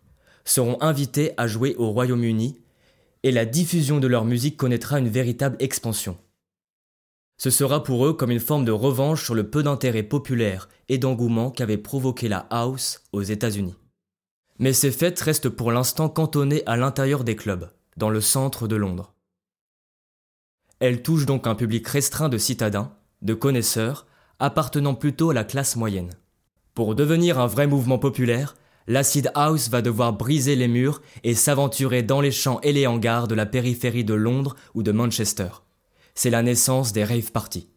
seront 0.45 0.81
invités 0.81 1.33
à 1.37 1.47
jouer 1.47 1.75
au 1.77 1.89
Royaume-Uni 1.89 2.61
et 3.23 3.31
la 3.31 3.45
diffusion 3.45 3.99
de 3.99 4.07
leur 4.07 4.25
musique 4.25 4.57
connaîtra 4.57 4.99
une 4.99 5.09
véritable 5.09 5.57
expansion. 5.59 6.17
Ce 7.37 7.49
sera 7.49 7.83
pour 7.83 8.05
eux 8.05 8.13
comme 8.13 8.31
une 8.31 8.39
forme 8.39 8.65
de 8.65 8.71
revanche 8.71 9.23
sur 9.23 9.35
le 9.35 9.49
peu 9.49 9.61
d'intérêt 9.61 10.03
populaire 10.03 10.69
et 10.87 10.97
d'engouement 10.97 11.51
qu'avait 11.51 11.77
provoqué 11.77 12.27
la 12.27 12.47
house 12.49 13.01
aux 13.11 13.21
États-Unis. 13.21 13.75
Mais 14.59 14.73
ces 14.73 14.91
fêtes 14.91 15.19
restent 15.19 15.49
pour 15.49 15.71
l'instant 15.71 16.07
cantonnées 16.07 16.63
à 16.65 16.77
l'intérieur 16.77 17.23
des 17.23 17.35
clubs, 17.35 17.69
dans 17.97 18.09
le 18.09 18.21
centre 18.21 18.67
de 18.67 18.75
Londres. 18.75 19.13
Elles 20.79 21.01
touchent 21.01 21.25
donc 21.25 21.47
un 21.47 21.55
public 21.55 21.87
restreint 21.87 22.29
de 22.29 22.37
citadins, 22.37 22.93
de 23.21 23.33
connaisseurs, 23.33 24.05
appartenant 24.39 24.95
plutôt 24.95 25.31
à 25.31 25.33
la 25.33 25.43
classe 25.43 25.75
moyenne. 25.75 26.11
Pour 26.73 26.95
devenir 26.95 27.39
un 27.39 27.47
vrai 27.47 27.67
mouvement 27.67 27.99
populaire, 27.99 28.55
l'acid 28.87 29.31
house 29.35 29.69
va 29.69 29.81
devoir 29.81 30.13
briser 30.13 30.55
les 30.55 30.67
murs 30.67 31.01
et 31.23 31.33
s'aventurer 31.33 32.03
dans 32.03 32.21
les 32.21 32.31
champs 32.31 32.59
et 32.61 32.73
les 32.73 32.87
hangars 32.87 33.27
de 33.27 33.35
la 33.35 33.45
périphérie 33.45 34.03
de 34.03 34.13
Londres 34.13 34.55
ou 34.73 34.83
de 34.83 34.91
Manchester. 34.91 35.49
C'est 36.17 36.29
la 36.29 36.41
naissance 36.41 36.93
des 36.93 37.03
rave 37.03 37.31
parties. 37.31 37.67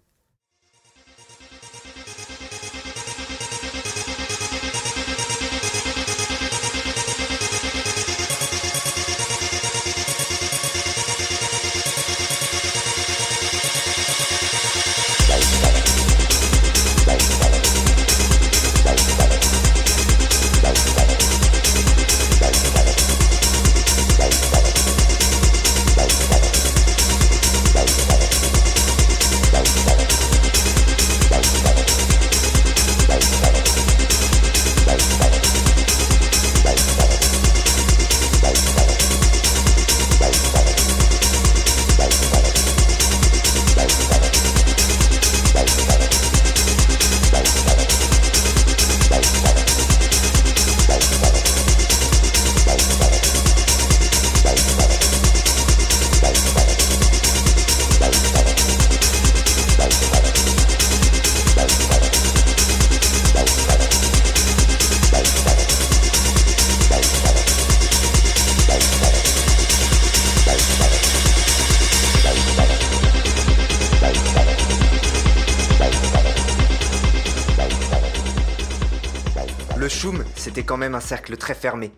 C'était 80.59 80.67
quand 80.67 80.77
même 80.77 80.97
un 80.97 81.01
cercle 81.01 81.37
très 81.37 81.55
fermé. 81.55 81.93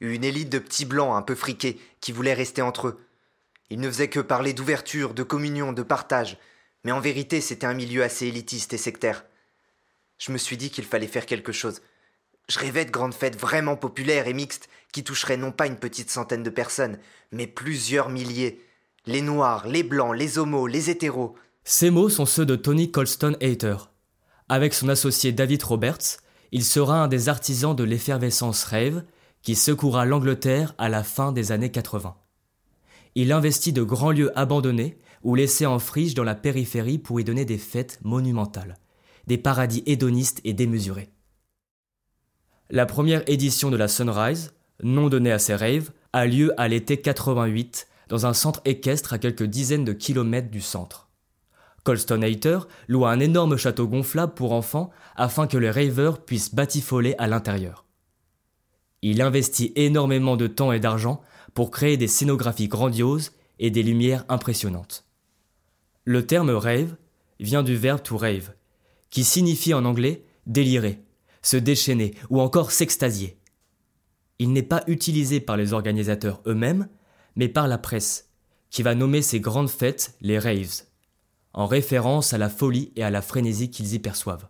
Une 0.00 0.22
élite 0.22 0.50
de 0.50 0.58
petits 0.58 0.84
blancs 0.84 1.16
un 1.16 1.22
peu 1.22 1.34
friqués 1.34 1.80
qui 2.02 2.12
voulaient 2.12 2.34
rester 2.34 2.60
entre 2.60 2.88
eux. 2.88 3.00
Ils 3.70 3.80
ne 3.80 3.88
faisaient 3.88 4.10
que 4.10 4.20
parler 4.20 4.52
d'ouverture, 4.52 5.14
de 5.14 5.22
communion, 5.22 5.72
de 5.72 5.82
partage, 5.82 6.36
mais 6.84 6.92
en 6.92 7.00
vérité 7.00 7.40
c'était 7.40 7.64
un 7.64 7.72
milieu 7.72 8.02
assez 8.02 8.26
élitiste 8.26 8.74
et 8.74 8.76
sectaire. 8.76 9.24
Je 10.18 10.30
me 10.30 10.36
suis 10.36 10.58
dit 10.58 10.68
qu'il 10.68 10.84
fallait 10.84 11.06
faire 11.06 11.24
quelque 11.24 11.52
chose. 11.52 11.80
Je 12.50 12.58
rêvais 12.58 12.84
de 12.84 12.90
grandes 12.90 13.14
fêtes 13.14 13.40
vraiment 13.40 13.76
populaires 13.76 14.28
et 14.28 14.34
mixtes 14.34 14.68
qui 14.92 15.04
toucheraient 15.04 15.38
non 15.38 15.50
pas 15.50 15.66
une 15.66 15.78
petite 15.78 16.10
centaine 16.10 16.42
de 16.42 16.50
personnes, 16.50 16.98
mais 17.30 17.46
plusieurs 17.46 18.10
milliers. 18.10 18.60
Les 19.06 19.22
noirs, 19.22 19.66
les 19.66 19.84
blancs, 19.84 20.14
les 20.14 20.36
homos, 20.36 20.66
les 20.66 20.90
hétéros. 20.90 21.34
Ces 21.64 21.88
mots 21.88 22.10
sont 22.10 22.26
ceux 22.26 22.44
de 22.44 22.56
Tony 22.56 22.90
Colston 22.90 23.38
Hayter. 23.40 23.76
Avec 24.50 24.74
son 24.74 24.90
associé 24.90 25.32
David 25.32 25.62
Roberts, 25.62 26.18
il 26.52 26.64
sera 26.64 27.02
un 27.02 27.08
des 27.08 27.30
artisans 27.30 27.74
de 27.74 27.82
l'effervescence 27.82 28.64
rave 28.64 29.02
qui 29.42 29.56
secoura 29.56 30.04
l'Angleterre 30.04 30.74
à 30.78 30.88
la 30.88 31.02
fin 31.02 31.32
des 31.32 31.50
années 31.50 31.70
80. 31.70 32.14
Il 33.14 33.32
investit 33.32 33.72
de 33.72 33.82
grands 33.82 34.12
lieux 34.12 34.38
abandonnés 34.38 34.98
ou 35.22 35.34
laissés 35.34 35.66
en 35.66 35.78
friche 35.78 36.14
dans 36.14 36.24
la 36.24 36.34
périphérie 36.34 36.98
pour 36.98 37.20
y 37.20 37.24
donner 37.24 37.44
des 37.44 37.58
fêtes 37.58 37.98
monumentales, 38.04 38.76
des 39.26 39.38
paradis 39.38 39.82
hédonistes 39.86 40.40
et 40.44 40.52
démesurés. 40.52 41.10
La 42.70 42.86
première 42.86 43.28
édition 43.28 43.70
de 43.70 43.76
la 43.76 43.88
Sunrise, 43.88 44.52
nom 44.82 45.08
donné 45.08 45.32
à 45.32 45.38
ces 45.38 45.54
raves, 45.54 45.90
a 46.12 46.26
lieu 46.26 46.52
à 46.60 46.68
l'été 46.68 47.00
88 47.00 47.88
dans 48.08 48.26
un 48.26 48.34
centre 48.34 48.60
équestre 48.64 49.14
à 49.14 49.18
quelques 49.18 49.42
dizaines 49.42 49.84
de 49.84 49.92
kilomètres 49.92 50.50
du 50.50 50.60
centre. 50.60 51.08
Colston 51.84 52.22
Hayter 52.22 52.60
loua 52.88 53.10
un 53.10 53.20
énorme 53.20 53.56
château 53.56 53.88
gonflable 53.88 54.34
pour 54.34 54.52
enfants 54.52 54.90
afin 55.16 55.46
que 55.46 55.58
les 55.58 55.70
ravers 55.70 56.18
puissent 56.24 56.54
batifoler 56.54 57.14
à 57.18 57.26
l'intérieur. 57.26 57.84
Il 59.02 59.20
investit 59.20 59.72
énormément 59.74 60.36
de 60.36 60.46
temps 60.46 60.72
et 60.72 60.78
d'argent 60.78 61.20
pour 61.54 61.70
créer 61.70 61.96
des 61.96 62.06
scénographies 62.06 62.68
grandioses 62.68 63.32
et 63.58 63.70
des 63.70 63.82
lumières 63.82 64.24
impressionnantes. 64.28 65.04
Le 66.04 66.24
terme 66.24 66.50
rave 66.50 66.96
vient 67.40 67.64
du 67.64 67.76
verbe 67.76 68.02
to 68.02 68.16
rave, 68.16 68.54
qui 69.10 69.24
signifie 69.24 69.74
en 69.74 69.84
anglais 69.84 70.24
délirer, 70.46 71.02
se 71.42 71.56
déchaîner 71.56 72.14
ou 72.30 72.40
encore 72.40 72.70
s'extasier. 72.70 73.38
Il 74.38 74.52
n'est 74.52 74.62
pas 74.62 74.84
utilisé 74.86 75.40
par 75.40 75.56
les 75.56 75.72
organisateurs 75.72 76.40
eux-mêmes, 76.46 76.88
mais 77.34 77.48
par 77.48 77.66
la 77.66 77.78
presse, 77.78 78.30
qui 78.70 78.82
va 78.82 78.94
nommer 78.94 79.22
ces 79.22 79.40
grandes 79.40 79.70
fêtes 79.70 80.16
les 80.20 80.38
raves 80.38 80.82
en 81.54 81.66
référence 81.66 82.32
à 82.32 82.38
la 82.38 82.48
folie 82.48 82.92
et 82.96 83.04
à 83.04 83.10
la 83.10 83.22
frénésie 83.22 83.70
qu'ils 83.70 83.94
y 83.94 83.98
perçoivent. 83.98 84.48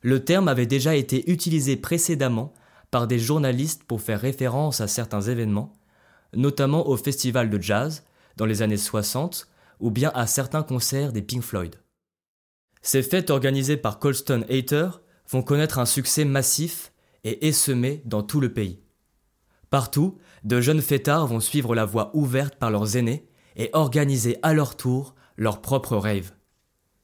Le 0.00 0.24
terme 0.24 0.48
avait 0.48 0.66
déjà 0.66 0.94
été 0.94 1.30
utilisé 1.30 1.76
précédemment 1.76 2.52
par 2.90 3.06
des 3.06 3.18
journalistes 3.18 3.84
pour 3.84 4.00
faire 4.00 4.20
référence 4.20 4.80
à 4.80 4.88
certains 4.88 5.22
événements, 5.22 5.72
notamment 6.34 6.88
au 6.88 6.96
festival 6.96 7.50
de 7.50 7.60
jazz 7.60 8.04
dans 8.36 8.46
les 8.46 8.62
années 8.62 8.76
60 8.76 9.48
ou 9.80 9.90
bien 9.90 10.10
à 10.14 10.26
certains 10.26 10.62
concerts 10.62 11.12
des 11.12 11.22
Pink 11.22 11.42
Floyd. 11.42 11.76
Ces 12.82 13.02
fêtes 13.02 13.30
organisées 13.30 13.76
par 13.76 13.98
Colston 13.98 14.44
Hayter 14.48 14.88
vont 15.28 15.42
connaître 15.42 15.78
un 15.78 15.86
succès 15.86 16.24
massif 16.24 16.92
et 17.24 17.48
essemé 17.48 18.02
dans 18.04 18.22
tout 18.22 18.40
le 18.40 18.52
pays. 18.52 18.80
Partout, 19.70 20.18
de 20.44 20.60
jeunes 20.60 20.80
fêtards 20.80 21.26
vont 21.26 21.40
suivre 21.40 21.74
la 21.74 21.84
voie 21.84 22.10
ouverte 22.14 22.54
par 22.56 22.70
leurs 22.70 22.96
aînés 22.96 23.28
et 23.56 23.70
organiser 23.72 24.38
à 24.42 24.54
leur 24.54 24.76
tour 24.76 25.14
leur 25.38 25.62
propre 25.62 25.96
rave. 25.96 26.32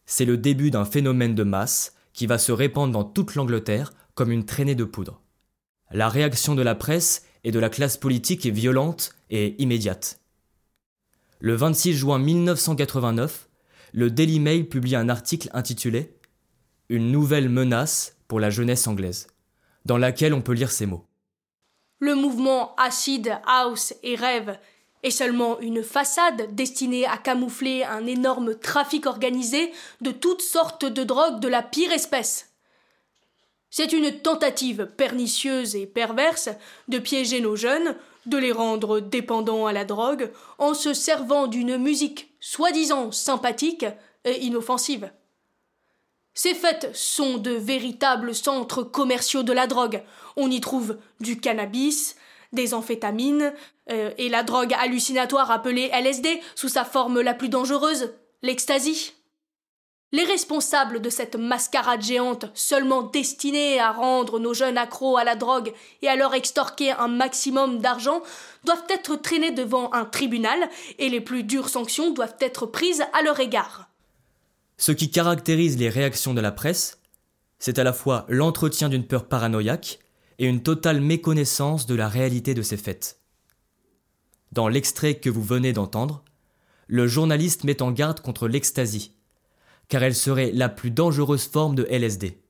C'est 0.05 0.27
le 0.27 0.37
début 0.37 0.70
d'un 0.70 0.85
phénomène 0.85 1.35
de 1.35 1.44
masse 1.44 1.94
qui 2.12 2.27
va 2.27 2.37
se 2.37 2.53
répandre 2.53 2.92
dans 2.92 3.05
toute 3.05 3.37
l'Angleterre 3.37 3.94
comme 4.14 4.31
une 4.31 4.44
traînée 4.44 4.75
de 4.75 4.85
poudre. 4.85 5.23
La 5.90 6.09
réaction 6.09 6.55
de 6.55 6.62
la 6.62 6.75
presse 6.75 7.25
et 7.44 7.53
de 7.53 7.59
la 7.59 7.70
classe 7.70 7.97
politique 7.97 8.44
est 8.44 8.51
violente 8.51 9.14
et 9.31 9.61
immédiate. 9.62 10.20
Le 11.38 11.55
26 11.55 11.94
juin 11.94 12.18
1989, 12.18 13.49
le 13.92 14.11
Daily 14.11 14.40
Mail 14.40 14.68
publie 14.68 14.97
un 14.97 15.09
article 15.09 15.49
intitulé 15.53 16.16
Une 16.88 17.12
nouvelle 17.12 17.49
menace 17.49 18.16
pour 18.27 18.40
la 18.40 18.51
jeunesse 18.51 18.87
anglaise, 18.87 19.29
dans 19.85 19.99
laquelle 19.99 20.35
on 20.35 20.42
peut 20.42 20.55
lire 20.55 20.73
ces 20.73 20.87
mots. 20.87 21.07
Le 22.01 22.14
mouvement 22.14 22.75
acide, 22.77 23.38
house 23.47 23.94
et 24.03 24.16
rêve 24.16 24.59
est 25.04 25.10
seulement 25.10 25.60
une 25.60 25.84
façade 25.84 26.54
destinée 26.54 27.06
à 27.06 27.18
camoufler 27.18 27.84
un 27.84 28.06
énorme 28.06 28.56
trafic 28.58 29.06
organisé 29.06 29.70
de 30.00 30.10
toutes 30.10 30.42
sortes 30.42 30.86
de 30.86 31.04
drogues 31.04 31.40
de 31.40 31.48
la 31.48 31.62
pire 31.62 31.92
espèce. 31.92 32.50
C'est 33.70 33.92
une 33.92 34.20
tentative 34.20 34.86
pernicieuse 34.96 35.76
et 35.76 35.86
perverse 35.86 36.48
de 36.88 36.98
piéger 36.98 37.40
nos 37.40 37.54
jeunes, 37.54 37.96
de 38.24 38.38
les 38.38 38.52
rendre 38.52 39.00
dépendants 39.00 39.66
à 39.66 39.72
la 39.72 39.84
drogue, 39.84 40.32
en 40.58 40.72
se 40.72 40.94
servant 40.94 41.48
d'une 41.48 41.76
musique 41.76 42.32
soi-disant 42.40 43.12
sympathique 43.12 43.84
et 44.24 44.40
inoffensive. 44.42 45.10
Ces 46.32 46.54
fêtes 46.54 46.90
sont 46.94 47.36
de 47.36 47.50
véritables 47.50 48.34
centres 48.34 48.82
commerciaux 48.82 49.42
de 49.42 49.52
la 49.52 49.66
drogue. 49.66 50.02
On 50.36 50.50
y 50.50 50.60
trouve 50.60 50.96
du 51.20 51.38
cannabis, 51.38 52.16
des 52.54 52.74
amphétamines, 52.74 53.52
euh, 53.90 54.10
et 54.16 54.28
la 54.28 54.42
drogue 54.42 54.74
hallucinatoire 54.78 55.50
appelée 55.50 55.90
LSD 55.92 56.40
sous 56.54 56.68
sa 56.68 56.84
forme 56.84 57.20
la 57.20 57.34
plus 57.34 57.48
dangereuse, 57.48 58.14
l'ecstasy. 58.42 59.12
Les 60.12 60.22
responsables 60.22 61.00
de 61.00 61.10
cette 61.10 61.34
mascarade 61.34 62.00
géante, 62.00 62.46
seulement 62.54 63.02
destinée 63.02 63.80
à 63.80 63.90
rendre 63.90 64.38
nos 64.38 64.54
jeunes 64.54 64.78
accros 64.78 65.16
à 65.16 65.24
la 65.24 65.34
drogue 65.34 65.72
et 66.02 66.08
à 66.08 66.14
leur 66.14 66.34
extorquer 66.34 66.92
un 66.92 67.08
maximum 67.08 67.80
d'argent, 67.80 68.22
doivent 68.62 68.84
être 68.88 69.16
traînés 69.16 69.50
devant 69.50 69.92
un 69.92 70.04
tribunal 70.04 70.70
et 71.00 71.08
les 71.08 71.20
plus 71.20 71.42
dures 71.42 71.68
sanctions 71.68 72.12
doivent 72.12 72.36
être 72.38 72.64
prises 72.64 73.02
à 73.12 73.22
leur 73.22 73.40
égard. 73.40 73.88
Ce 74.76 74.92
qui 74.92 75.10
caractérise 75.10 75.78
les 75.78 75.88
réactions 75.88 76.32
de 76.32 76.40
la 76.40 76.52
presse, 76.52 77.00
c'est 77.58 77.80
à 77.80 77.84
la 77.84 77.92
fois 77.92 78.24
l'entretien 78.28 78.88
d'une 78.88 79.06
peur 79.06 79.26
paranoïaque 79.26 79.98
et 80.38 80.47
une 80.47 80.62
totale 80.62 81.01
méconnaissance 81.01 81.87
de 81.87 81.94
la 81.94 82.09
réalité 82.09 82.55
de 82.55 82.62
ces 82.62 82.77
faits. 82.77 83.20
Dans 84.53 84.68
l'extrait 84.68 85.16
que 85.16 85.31
vous 85.31 85.42
venez 85.42 85.73
d'entendre, 85.73 86.25
le 86.87 87.07
journaliste 87.07 87.64
met 87.64 87.83
en 87.83 87.92
garde 87.92 88.20
contre 88.20 88.47
l'ecstasy, 88.47 89.12
car 89.88 90.03
elle 90.03 90.14
serait 90.14 90.53
la 90.53 90.68
plus 90.68 90.90
dangereuse 90.90 91.47
forme 91.47 91.75
de 91.75 91.87
LSD. 91.90 92.40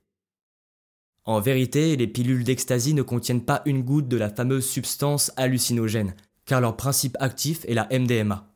En 1.25 1.39
vérité, 1.39 1.95
les 1.95 2.07
pilules 2.07 2.43
d'ecstasy 2.43 2.93
ne 2.93 3.01
contiennent 3.01 3.45
pas 3.45 3.63
une 3.65 3.81
goutte 3.81 4.07
de 4.07 4.17
la 4.17 4.29
fameuse 4.29 4.65
substance 4.65 5.31
hallucinogène, 5.37 6.15
car 6.45 6.61
leur 6.61 6.77
principe 6.77 7.17
actif 7.19 7.65
est 7.65 7.73
la 7.73 7.87
MDMA, 7.91 8.53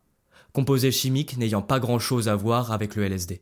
composé 0.54 0.92
chimique 0.92 1.38
n'ayant 1.38 1.64
pas 1.64 1.80
grand-chose 1.80 2.28
à 2.30 2.36
voir 2.36 2.72
avec 2.72 2.96
le 2.96 3.04
LSD. 3.04 3.42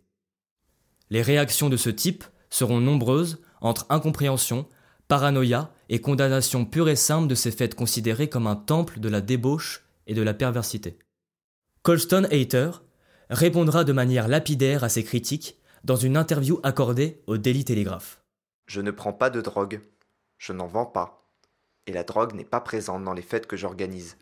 Les 1.10 1.22
réactions 1.22 1.70
de 1.70 1.78
ce 1.78 1.90
type 1.90 2.24
seront 2.50 2.80
nombreuses 2.80 3.42
entre 3.60 3.86
incompréhension, 3.90 4.66
paranoïa 5.08 5.72
et 5.90 6.02
condamnation 6.02 6.66
pure 6.66 6.90
et 6.90 6.96
simple 6.96 7.28
de 7.28 7.36
ces 7.36 7.52
faits 7.52 7.76
considérés 7.76 8.30
comme 8.30 8.48
un 8.48 8.56
temple 8.56 9.00
de 9.00 9.10
la 9.10 9.22
débauche 9.22 9.86
et 10.06 10.14
de 10.14 10.22
la 10.22 10.34
perversité. 10.34 10.98
Colston 11.84 12.28
Hater 12.32 12.72
répondra 13.30 13.84
de 13.84 13.94
manière 13.94 14.28
lapidaire 14.28 14.84
à 14.84 14.90
ces 14.90 15.04
critiques 15.04 15.58
dans 15.84 15.96
une 15.96 16.18
interview 16.18 16.60
accordée 16.64 17.22
au 17.28 17.38
Daily 17.38 17.64
Telegraph. 17.64 18.22
Je 18.68 18.82
ne 18.82 18.92
prends 18.92 19.14
pas 19.14 19.30
de 19.30 19.40
drogue, 19.42 19.82
je 20.38 20.52
n'en 20.52 20.68
vends 20.68 20.86
pas, 20.86 21.30
et 21.86 21.94
la 21.94 22.04
drogue 22.04 22.34
n'est 22.34 22.44
pas 22.44 22.60
présente 22.60 23.04
dans 23.04 23.14
les 23.14 23.22
fêtes 23.22 23.48
que 23.48 23.56
j'organise. 23.56 24.18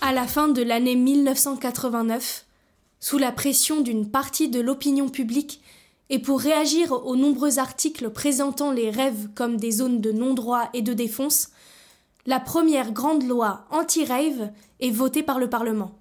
À 0.00 0.12
la 0.12 0.26
fin 0.26 0.48
de 0.48 0.62
l'année 0.62 0.96
1989, 0.96 2.44
sous 3.00 3.18
la 3.18 3.32
pression 3.32 3.80
d'une 3.80 4.10
partie 4.10 4.48
de 4.48 4.60
l'opinion 4.60 5.08
publique 5.08 5.62
et 6.10 6.18
pour 6.18 6.40
réagir 6.40 6.92
aux 6.92 7.16
nombreux 7.16 7.58
articles 7.58 8.10
présentant 8.10 8.72
les 8.72 8.90
rêves 8.90 9.28
comme 9.34 9.56
des 9.56 9.70
zones 9.70 10.00
de 10.00 10.12
non-droit 10.12 10.68
et 10.74 10.82
de 10.82 10.92
défonce, 10.92 11.48
la 12.26 12.38
première 12.38 12.92
grande 12.92 13.24
loi 13.24 13.64
anti-rave 13.70 14.50
est 14.80 14.90
votée 14.90 15.22
par 15.22 15.38
le 15.38 15.50
Parlement. 15.50 15.98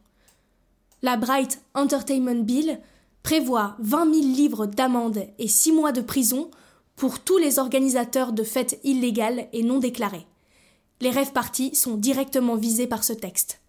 La 1.02 1.18
Bright 1.18 1.62
Entertainment 1.74 2.44
Bill 2.44 2.80
prévoit 3.24 3.76
20 3.80 4.14
000 4.14 4.28
livres 4.28 4.66
d'amende 4.68 5.26
et 5.40 5.48
6 5.48 5.72
mois 5.72 5.92
de 5.92 6.02
prison 6.02 6.52
pour 6.96 7.20
tous 7.20 7.38
les 7.38 7.58
organisateurs 7.58 8.34
de 8.34 8.44
fêtes 8.44 8.80
illégales 8.84 9.48
et 9.54 9.64
non 9.64 9.80
déclarées. 9.80 10.28
Les 11.00 11.10
rêves 11.10 11.32
parties 11.32 11.74
sont 11.76 11.96
directement 11.96 12.56
visés 12.56 12.86
par 12.86 13.04
ce 13.04 13.14
texte. 13.14 13.60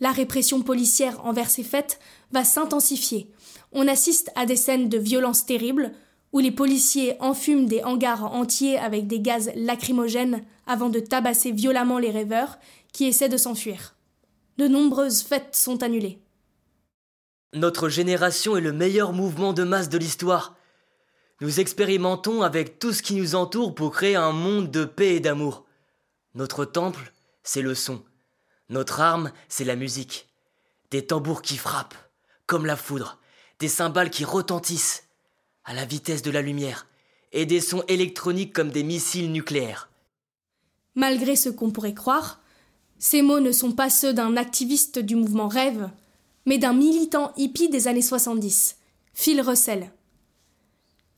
La 0.00 0.12
répression 0.12 0.60
policière 0.60 1.24
envers 1.24 1.48
ces 1.48 1.62
fêtes 1.62 1.98
va 2.30 2.44
s'intensifier. 2.44 3.30
On 3.72 3.88
assiste 3.88 4.30
à 4.34 4.44
des 4.44 4.56
scènes 4.56 4.90
de 4.90 4.98
violence 4.98 5.46
terribles, 5.46 5.92
où 6.32 6.40
les 6.40 6.50
policiers 6.50 7.16
enfument 7.20 7.66
des 7.66 7.82
hangars 7.82 8.24
entiers 8.24 8.78
avec 8.78 9.06
des 9.06 9.20
gaz 9.20 9.50
lacrymogènes 9.54 10.44
avant 10.66 10.90
de 10.90 11.00
tabasser 11.00 11.52
violemment 11.52 11.98
les 11.98 12.10
rêveurs 12.10 12.58
qui 12.92 13.06
essaient 13.06 13.28
de 13.28 13.36
s'enfuir. 13.36 13.94
De 14.58 14.68
nombreuses 14.68 15.22
fêtes 15.22 15.54
sont 15.54 15.82
annulées. 15.82 16.18
Notre 17.54 17.88
génération 17.88 18.56
est 18.56 18.62
le 18.62 18.72
meilleur 18.72 19.12
mouvement 19.12 19.52
de 19.52 19.64
masse 19.64 19.88
de 19.88 19.96
l'histoire. 19.96 20.56
Nous 21.40 21.60
expérimentons 21.60 22.42
avec 22.42 22.78
tout 22.78 22.92
ce 22.92 23.02
qui 23.02 23.14
nous 23.14 23.34
entoure 23.34 23.74
pour 23.74 23.92
créer 23.92 24.16
un 24.16 24.32
monde 24.32 24.70
de 24.70 24.84
paix 24.84 25.14
et 25.14 25.20
d'amour. 25.20 25.64
Notre 26.34 26.64
temple, 26.64 27.12
c'est 27.42 27.62
le 27.62 27.74
son. 27.74 28.02
Notre 28.68 29.00
arme, 29.00 29.32
c'est 29.48 29.64
la 29.64 29.76
musique. 29.76 30.28
Des 30.90 31.06
tambours 31.06 31.40
qui 31.40 31.56
frappent, 31.56 31.94
comme 32.46 32.66
la 32.66 32.76
foudre, 32.76 33.18
des 33.60 33.68
cymbales 33.68 34.10
qui 34.10 34.24
retentissent, 34.24 35.07
à 35.68 35.74
la 35.74 35.84
vitesse 35.84 36.22
de 36.22 36.30
la 36.30 36.40
lumière, 36.40 36.86
et 37.32 37.44
des 37.44 37.60
sons 37.60 37.82
électroniques 37.88 38.54
comme 38.54 38.70
des 38.70 38.82
missiles 38.82 39.30
nucléaires. 39.30 39.90
Malgré 40.94 41.36
ce 41.36 41.50
qu'on 41.50 41.70
pourrait 41.70 41.92
croire, 41.92 42.40
ces 42.98 43.20
mots 43.20 43.38
ne 43.38 43.52
sont 43.52 43.72
pas 43.72 43.90
ceux 43.90 44.14
d'un 44.14 44.38
activiste 44.38 44.98
du 44.98 45.14
mouvement 45.14 45.46
Rêve, 45.46 45.90
mais 46.46 46.56
d'un 46.56 46.72
militant 46.72 47.32
hippie 47.36 47.68
des 47.68 47.86
années 47.86 48.00
70, 48.00 48.76
Phil 49.12 49.42
Russell. 49.42 49.92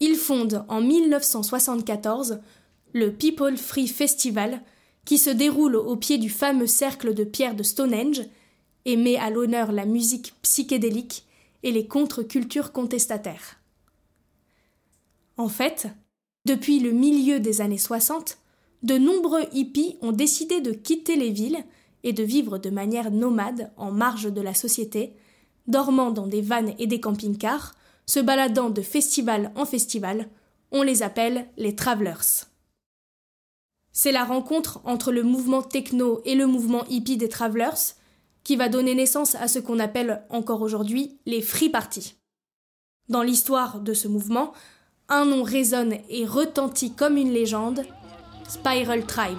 Il 0.01 0.17
fonde 0.17 0.65
en 0.69 0.81
1974 0.81 2.41
le 2.93 3.13
People 3.13 3.57
Free 3.57 3.87
Festival, 3.87 4.63
qui 5.05 5.17
se 5.17 5.31
déroule 5.31 5.77
au 5.77 5.95
pied 5.95 6.19
du 6.19 6.29
fameux 6.29 6.67
cercle 6.67 7.15
de 7.15 7.23
pierre 7.23 7.55
de 7.55 7.63
Stonehenge 7.63 8.23
et 8.85 8.97
met 8.97 9.17
à 9.17 9.31
l'honneur 9.31 9.71
la 9.71 9.87
musique 9.87 10.35
psychédélique 10.43 11.25
et 11.63 11.71
les 11.71 11.87
contre-cultures 11.87 12.73
contestataires. 12.73 13.60
En 15.41 15.49
fait, 15.49 15.89
depuis 16.45 16.81
le 16.81 16.91
milieu 16.91 17.41
des 17.41 17.63
années 17.63 17.79
60, 17.79 18.37
de 18.83 18.99
nombreux 18.99 19.45
hippies 19.55 19.97
ont 20.03 20.13
décidé 20.13 20.61
de 20.61 20.73
quitter 20.73 21.17
les 21.17 21.31
villes 21.31 21.65
et 22.03 22.13
de 22.13 22.23
vivre 22.23 22.59
de 22.59 22.69
manière 22.69 23.11
nomade 23.11 23.73
en 23.79 23.91
marge 23.91 24.31
de 24.31 24.41
la 24.43 24.53
société, 24.53 25.17
dormant 25.67 26.11
dans 26.11 26.27
des 26.27 26.43
vannes 26.43 26.75
et 26.79 26.87
des 26.87 27.01
camping-cars, 27.01 27.75
se 28.05 28.21
baladant 28.21 28.69
de 28.69 28.83
festival 28.83 29.51
en 29.57 29.65
festival, 29.65 30.29
on 30.73 30.83
les 30.83 31.03
appelle 31.03 31.49
les 31.57 31.75
travelers. 31.75 32.45
C'est 33.93 34.13
la 34.13 34.25
rencontre 34.25 34.83
entre 34.85 35.11
le 35.11 35.23
mouvement 35.23 35.63
techno 35.63 36.21
et 36.27 36.35
le 36.35 36.45
mouvement 36.45 36.85
hippie 36.91 37.17
des 37.17 37.31
Travelers 37.31 37.95
qui 38.45 38.57
va 38.57 38.69
donner 38.69 38.95
naissance 38.95 39.37
à 39.37 39.49
ce 39.49 39.59
qu'on 39.59 39.79
appelle 39.79 40.23
encore 40.29 40.61
aujourd'hui 40.61 41.19
les 41.25 41.41
free 41.41 41.71
parties. 41.71 42.17
Dans 43.09 43.23
l'histoire 43.23 43.81
de 43.81 43.95
ce 43.95 44.07
mouvement, 44.07 44.53
un 45.11 45.25
nom 45.25 45.43
résonne 45.43 45.97
et 46.09 46.25
retentit 46.25 46.95
comme 46.95 47.17
une 47.17 47.33
légende, 47.33 47.83
Spiral 48.49 49.05
Tribe. 49.05 49.39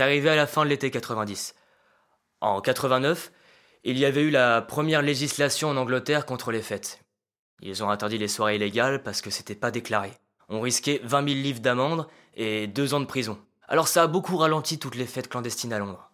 C'est 0.00 0.04
arrivé 0.04 0.30
à 0.30 0.34
la 0.34 0.46
fin 0.46 0.64
de 0.64 0.70
l'été 0.70 0.90
90. 0.90 1.54
En 2.40 2.62
89, 2.62 3.32
il 3.84 3.98
y 3.98 4.06
avait 4.06 4.22
eu 4.22 4.30
la 4.30 4.62
première 4.62 5.02
législation 5.02 5.68
en 5.68 5.76
Angleterre 5.76 6.24
contre 6.24 6.52
les 6.52 6.62
fêtes. 6.62 7.04
Ils 7.60 7.84
ont 7.84 7.90
interdit 7.90 8.16
les 8.16 8.26
soirées 8.26 8.56
illégales 8.56 9.02
parce 9.02 9.20
que 9.20 9.28
c'était 9.28 9.54
pas 9.54 9.70
déclaré. 9.70 10.10
On 10.48 10.62
risquait 10.62 11.02
20 11.04 11.28
000 11.28 11.40
livres 11.42 11.60
d'amende 11.60 12.06
et 12.32 12.66
deux 12.66 12.94
ans 12.94 13.00
de 13.00 13.04
prison. 13.04 13.38
Alors 13.68 13.88
ça 13.88 14.04
a 14.04 14.06
beaucoup 14.06 14.38
ralenti 14.38 14.78
toutes 14.78 14.94
les 14.94 15.04
fêtes 15.04 15.28
clandestines 15.28 15.74
à 15.74 15.78
Londres. 15.78 16.10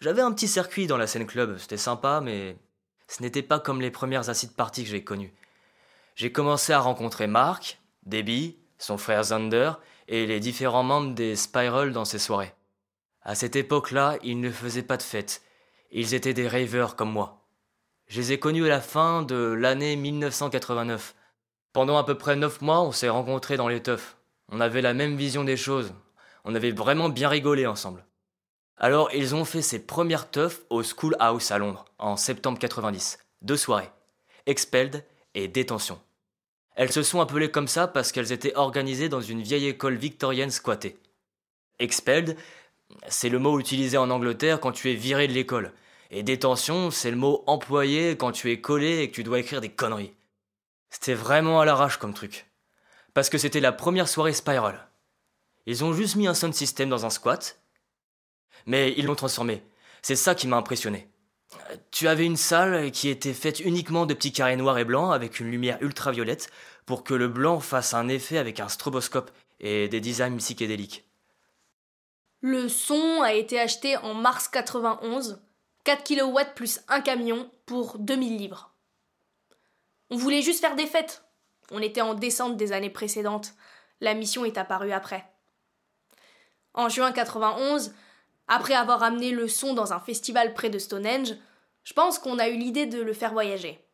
J'avais 0.00 0.22
un 0.22 0.30
petit 0.30 0.46
circuit 0.46 0.86
dans 0.86 0.96
la 0.96 1.08
scène 1.08 1.26
club, 1.26 1.58
c'était 1.58 1.76
sympa, 1.76 2.20
mais 2.22 2.56
ce 3.08 3.20
n'était 3.20 3.42
pas 3.42 3.58
comme 3.58 3.80
les 3.80 3.90
premières 3.90 4.30
acides 4.30 4.54
parties 4.54 4.84
que 4.84 4.90
j'ai 4.90 5.02
connues. 5.02 5.34
J'ai 6.14 6.30
commencé 6.30 6.72
à 6.72 6.78
rencontrer 6.78 7.26
Mark, 7.26 7.80
Debbie, 8.06 8.58
son 8.78 8.96
frère 8.96 9.24
Zander 9.24 9.72
et 10.06 10.24
les 10.24 10.38
différents 10.38 10.84
membres 10.84 11.16
des 11.16 11.34
Spiral 11.34 11.90
dans 11.90 12.04
ces 12.04 12.20
soirées. 12.20 12.54
À 13.22 13.34
cette 13.34 13.56
époque-là, 13.56 14.18
ils 14.22 14.40
ne 14.40 14.50
faisaient 14.50 14.82
pas 14.82 14.96
de 14.96 15.02
fête. 15.02 15.42
Ils 15.90 16.14
étaient 16.14 16.34
des 16.34 16.48
ravers 16.48 16.96
comme 16.96 17.10
moi. 17.10 17.44
Je 18.06 18.20
les 18.20 18.32
ai 18.32 18.38
connus 18.38 18.66
à 18.66 18.68
la 18.68 18.80
fin 18.80 19.22
de 19.22 19.36
l'année 19.36 19.96
1989. 19.96 21.14
Pendant 21.72 21.98
à 21.98 22.04
peu 22.04 22.16
près 22.16 22.36
neuf 22.36 22.60
mois, 22.62 22.80
on 22.80 22.92
s'est 22.92 23.08
rencontrés 23.08 23.56
dans 23.56 23.68
les 23.68 23.82
teufs. 23.82 24.16
On 24.48 24.60
avait 24.60 24.82
la 24.82 24.94
même 24.94 25.16
vision 25.16 25.44
des 25.44 25.56
choses. 25.56 25.92
On 26.44 26.54
avait 26.54 26.70
vraiment 26.70 27.10
bien 27.10 27.28
rigolé 27.28 27.66
ensemble. 27.66 28.04
Alors, 28.78 29.10
ils 29.12 29.34
ont 29.34 29.44
fait 29.44 29.60
ces 29.60 29.84
premières 29.84 30.30
teufs 30.30 30.62
au 30.70 30.82
School 30.82 31.16
House 31.18 31.50
à 31.50 31.58
Londres, 31.58 31.84
en 31.98 32.16
septembre 32.16 32.58
90. 32.58 33.18
Deux 33.42 33.56
soirées. 33.56 33.90
Expelled 34.46 35.04
et 35.34 35.48
Détention. 35.48 36.00
Elles 36.76 36.92
se 36.92 37.02
sont 37.02 37.20
appelées 37.20 37.50
comme 37.50 37.66
ça 37.66 37.88
parce 37.88 38.12
qu'elles 38.12 38.32
étaient 38.32 38.54
organisées 38.54 39.08
dans 39.08 39.20
une 39.20 39.42
vieille 39.42 39.66
école 39.66 39.96
victorienne 39.96 40.50
squattée. 40.50 40.96
Expelled, 41.80 42.36
c'est 43.08 43.28
le 43.28 43.38
mot 43.38 43.58
utilisé 43.58 43.96
en 43.96 44.10
Angleterre 44.10 44.60
quand 44.60 44.72
tu 44.72 44.90
es 44.90 44.94
viré 44.94 45.28
de 45.28 45.32
l'école. 45.32 45.72
Et 46.10 46.22
détention, 46.22 46.90
c'est 46.90 47.10
le 47.10 47.16
mot 47.16 47.44
employé 47.46 48.16
quand 48.16 48.32
tu 48.32 48.50
es 48.50 48.60
collé 48.60 48.98
et 48.98 49.10
que 49.10 49.14
tu 49.14 49.24
dois 49.24 49.38
écrire 49.38 49.60
des 49.60 49.68
conneries. 49.68 50.14
C'était 50.90 51.14
vraiment 51.14 51.60
à 51.60 51.64
l'arrache 51.64 51.98
comme 51.98 52.14
truc. 52.14 52.46
Parce 53.12 53.28
que 53.28 53.38
c'était 53.38 53.60
la 53.60 53.72
première 53.72 54.08
soirée 54.08 54.32
Spiral. 54.32 54.88
Ils 55.66 55.84
ont 55.84 55.92
juste 55.92 56.16
mis 56.16 56.26
un 56.26 56.34
sound 56.34 56.54
system 56.54 56.88
dans 56.88 57.04
un 57.04 57.10
squat, 57.10 57.60
mais 58.64 58.94
ils 58.96 59.04
l'ont 59.04 59.14
transformé. 59.14 59.62
C'est 60.00 60.16
ça 60.16 60.34
qui 60.34 60.46
m'a 60.46 60.56
impressionné. 60.56 61.08
Tu 61.90 62.08
avais 62.08 62.24
une 62.24 62.36
salle 62.36 62.90
qui 62.90 63.08
était 63.08 63.34
faite 63.34 63.60
uniquement 63.60 64.06
de 64.06 64.14
petits 64.14 64.32
carrés 64.32 64.56
noirs 64.56 64.78
et 64.78 64.84
blancs 64.84 65.12
avec 65.12 65.40
une 65.40 65.50
lumière 65.50 65.78
ultraviolette 65.82 66.50
pour 66.86 67.04
que 67.04 67.14
le 67.14 67.28
blanc 67.28 67.60
fasse 67.60 67.92
un 67.92 68.08
effet 68.08 68.38
avec 68.38 68.60
un 68.60 68.68
stroboscope 68.68 69.30
et 69.60 69.88
des 69.88 70.00
designs 70.00 70.36
psychédéliques. 70.38 71.07
Le 72.40 72.68
son 72.68 73.22
a 73.22 73.32
été 73.32 73.58
acheté 73.58 73.96
en 73.96 74.14
mars 74.14 74.46
91, 74.46 75.42
4 75.82 76.04
kW 76.04 76.38
plus 76.54 76.80
un 76.86 77.00
camion 77.00 77.50
pour 77.66 77.98
2000 77.98 78.36
livres. 78.36 78.72
On 80.10 80.16
voulait 80.16 80.42
juste 80.42 80.60
faire 80.60 80.76
des 80.76 80.86
fêtes. 80.86 81.24
On 81.72 81.82
était 81.82 82.00
en 82.00 82.14
descente 82.14 82.56
des 82.56 82.70
années 82.72 82.90
précédentes. 82.90 83.54
La 84.00 84.14
mission 84.14 84.44
est 84.44 84.56
apparue 84.56 84.92
après. 84.92 85.28
En 86.74 86.88
juin 86.88 87.10
91, 87.10 87.92
après 88.46 88.74
avoir 88.74 89.02
amené 89.02 89.32
le 89.32 89.48
son 89.48 89.74
dans 89.74 89.92
un 89.92 89.98
festival 89.98 90.54
près 90.54 90.70
de 90.70 90.78
Stonehenge, 90.78 91.34
je 91.82 91.92
pense 91.92 92.20
qu'on 92.20 92.38
a 92.38 92.48
eu 92.48 92.56
l'idée 92.56 92.86
de 92.86 93.02
le 93.02 93.12
faire 93.12 93.32
voyager. 93.32 93.84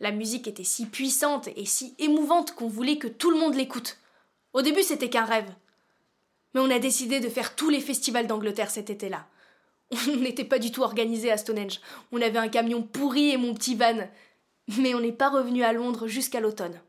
La 0.00 0.10
musique 0.10 0.48
était 0.48 0.64
si 0.64 0.86
puissante 0.86 1.48
et 1.54 1.66
si 1.66 1.94
émouvante 1.98 2.54
qu'on 2.54 2.68
voulait 2.68 2.98
que 2.98 3.08
tout 3.08 3.30
le 3.30 3.38
monde 3.38 3.54
l'écoute. 3.54 3.98
Au 4.54 4.62
début, 4.62 4.82
c'était 4.82 5.10
qu'un 5.10 5.24
rêve. 5.24 5.52
Mais 6.54 6.60
on 6.60 6.70
a 6.70 6.78
décidé 6.78 7.20
de 7.20 7.28
faire 7.28 7.56
tous 7.56 7.68
les 7.68 7.80
festivals 7.80 8.26
d'Angleterre 8.26 8.70
cet 8.70 8.88
été-là. 8.88 9.26
On 10.08 10.16
n'était 10.16 10.44
pas 10.44 10.58
du 10.58 10.70
tout 10.70 10.82
organisé 10.82 11.30
à 11.30 11.36
Stonehenge. 11.36 11.80
On 12.12 12.22
avait 12.22 12.38
un 12.38 12.48
camion 12.48 12.82
pourri 12.82 13.30
et 13.30 13.36
mon 13.36 13.54
petit 13.54 13.74
van. 13.74 14.08
Mais 14.78 14.94
on 14.94 15.00
n'est 15.00 15.12
pas 15.12 15.28
revenu 15.28 15.62
à 15.62 15.72
Londres 15.72 16.06
jusqu'à 16.06 16.40
l'automne. 16.40 16.80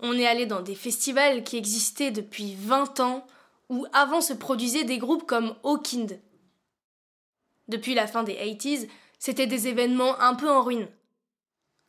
On 0.00 0.14
est 0.14 0.26
allé 0.26 0.46
dans 0.46 0.62
des 0.62 0.74
festivals 0.74 1.44
qui 1.44 1.56
existaient 1.56 2.10
depuis 2.10 2.54
20 2.54 3.00
ans, 3.00 3.26
où 3.68 3.86
avant 3.92 4.20
se 4.20 4.32
produisaient 4.32 4.84
des 4.84 4.98
groupes 4.98 5.26
comme 5.26 5.56
Hawkind. 5.64 6.18
Depuis 7.66 7.94
la 7.94 8.06
fin 8.06 8.22
des 8.22 8.34
80s, 8.34 8.88
c'était 9.18 9.46
des 9.46 9.68
événements 9.68 10.18
un 10.20 10.34
peu 10.34 10.48
en 10.48 10.62
ruine. 10.62 10.88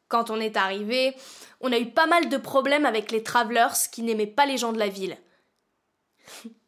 Quand 0.09 0.31
on 0.31 0.41
est 0.41 0.57
arrivé, 0.57 1.15
on 1.61 1.71
a 1.71 1.77
eu 1.77 1.91
pas 1.91 2.07
mal 2.07 2.29
de 2.29 2.37
problèmes 2.37 2.85
avec 2.85 3.11
les 3.11 3.23
travelers 3.23 3.89
qui 3.91 4.01
n'aimaient 4.01 4.27
pas 4.27 4.47
les 4.47 4.57
gens 4.57 4.73
de 4.73 4.79
la 4.79 4.89
ville. 4.89 5.15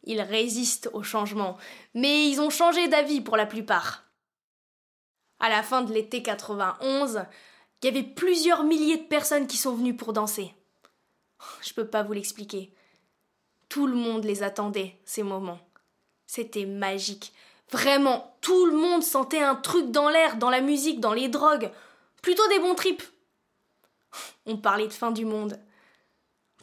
Ils 0.04 0.20
résistent 0.20 0.90
au 0.92 1.02
changement, 1.02 1.56
mais 1.94 2.28
ils 2.28 2.40
ont 2.40 2.50
changé 2.50 2.88
d'avis 2.88 3.20
pour 3.20 3.36
la 3.36 3.46
plupart. 3.46 4.04
À 5.38 5.48
la 5.48 5.62
fin 5.62 5.82
de 5.82 5.92
l'été 5.92 6.22
91, 6.22 7.24
il 7.82 7.86
y 7.86 7.88
avait 7.88 8.02
plusieurs 8.02 8.64
milliers 8.64 8.98
de 8.98 9.08
personnes 9.08 9.46
qui 9.46 9.56
sont 9.56 9.74
venues 9.74 9.96
pour 9.96 10.12
danser. 10.12 10.54
Je 11.62 11.72
peux 11.74 11.86
pas 11.86 12.02
vous 12.02 12.12
l'expliquer. 12.12 12.72
Tout 13.68 13.86
le 13.86 13.94
monde 13.94 14.24
les 14.24 14.42
attendait, 14.42 15.00
ces 15.04 15.22
moments. 15.22 15.60
C'était 16.26 16.66
magique. 16.66 17.32
Vraiment, 17.70 18.36
tout 18.40 18.66
le 18.66 18.76
monde 18.76 19.02
sentait 19.02 19.42
un 19.42 19.54
truc 19.54 19.90
dans 19.90 20.08
l'air, 20.08 20.36
dans 20.36 20.50
la 20.50 20.60
musique, 20.60 21.00
dans 21.00 21.12
les 21.12 21.28
drogues. 21.28 21.70
Plutôt 22.20 22.46
des 22.48 22.58
bons 22.58 22.74
tripes. 22.74 23.02
On 24.46 24.56
parlait 24.56 24.88
de 24.88 24.92
fin 24.92 25.10
du 25.10 25.24
monde. 25.24 25.58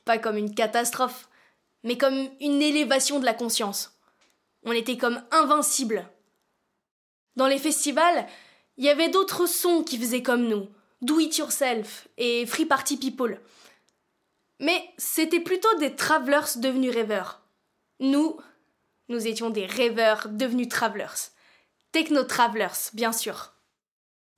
Pas 0.05 0.17
comme 0.17 0.37
une 0.37 0.53
catastrophe, 0.53 1.28
mais 1.83 1.97
comme 1.97 2.29
une 2.39 2.61
élévation 2.61 3.19
de 3.19 3.25
la 3.25 3.33
conscience. 3.33 3.99
On 4.63 4.71
était 4.71 4.97
comme 4.97 5.21
invincibles. 5.31 6.09
Dans 7.35 7.47
les 7.47 7.59
festivals, 7.59 8.27
il 8.77 8.85
y 8.85 8.89
avait 8.89 9.09
d'autres 9.09 9.45
sons 9.45 9.83
qui 9.83 9.97
faisaient 9.97 10.23
comme 10.23 10.47
nous, 10.47 10.67
Do 11.01 11.19
It 11.19 11.37
Yourself 11.37 12.07
et 12.17 12.45
Free 12.45 12.65
Party 12.65 12.97
People. 12.97 13.39
Mais 14.59 14.89
c'était 14.97 15.39
plutôt 15.39 15.73
des 15.79 15.95
travelers 15.95 16.57
devenus 16.57 16.93
rêveurs. 16.93 17.41
Nous, 17.99 18.37
nous 19.07 19.27
étions 19.27 19.49
des 19.49 19.65
rêveurs 19.65 20.27
devenus 20.29 20.69
travelers. 20.69 21.31
Techno-travelers, 21.91 22.91
bien 22.93 23.11
sûr. 23.11 23.53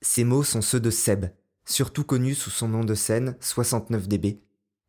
Ces 0.00 0.24
mots 0.24 0.44
sont 0.44 0.62
ceux 0.62 0.80
de 0.80 0.90
Seb, 0.90 1.26
surtout 1.64 2.04
connu 2.04 2.34
sous 2.34 2.50
son 2.50 2.68
nom 2.68 2.84
de 2.84 2.94
scène 2.94 3.36
69DB, 3.40 4.38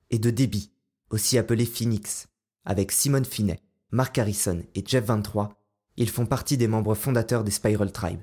et 0.10 0.20
de 0.20 0.30
Debbie, 0.30 0.72
aussi 1.10 1.38
appelé 1.38 1.66
Phoenix. 1.66 2.28
Avec 2.66 2.92
Simone 2.92 3.26
Finet, 3.26 3.60
Mark 3.92 4.18
Harrison 4.18 4.64
et 4.74 4.84
Jeff 4.86 5.06
23, 5.06 5.54
ils 5.98 6.10
font 6.10 6.26
partie 6.26 6.58
des 6.58 6.68
membres 6.68 6.96
fondateurs 6.96 7.44
des 7.44 7.52
Spiral 7.52 7.92
Tribe. 7.92 8.22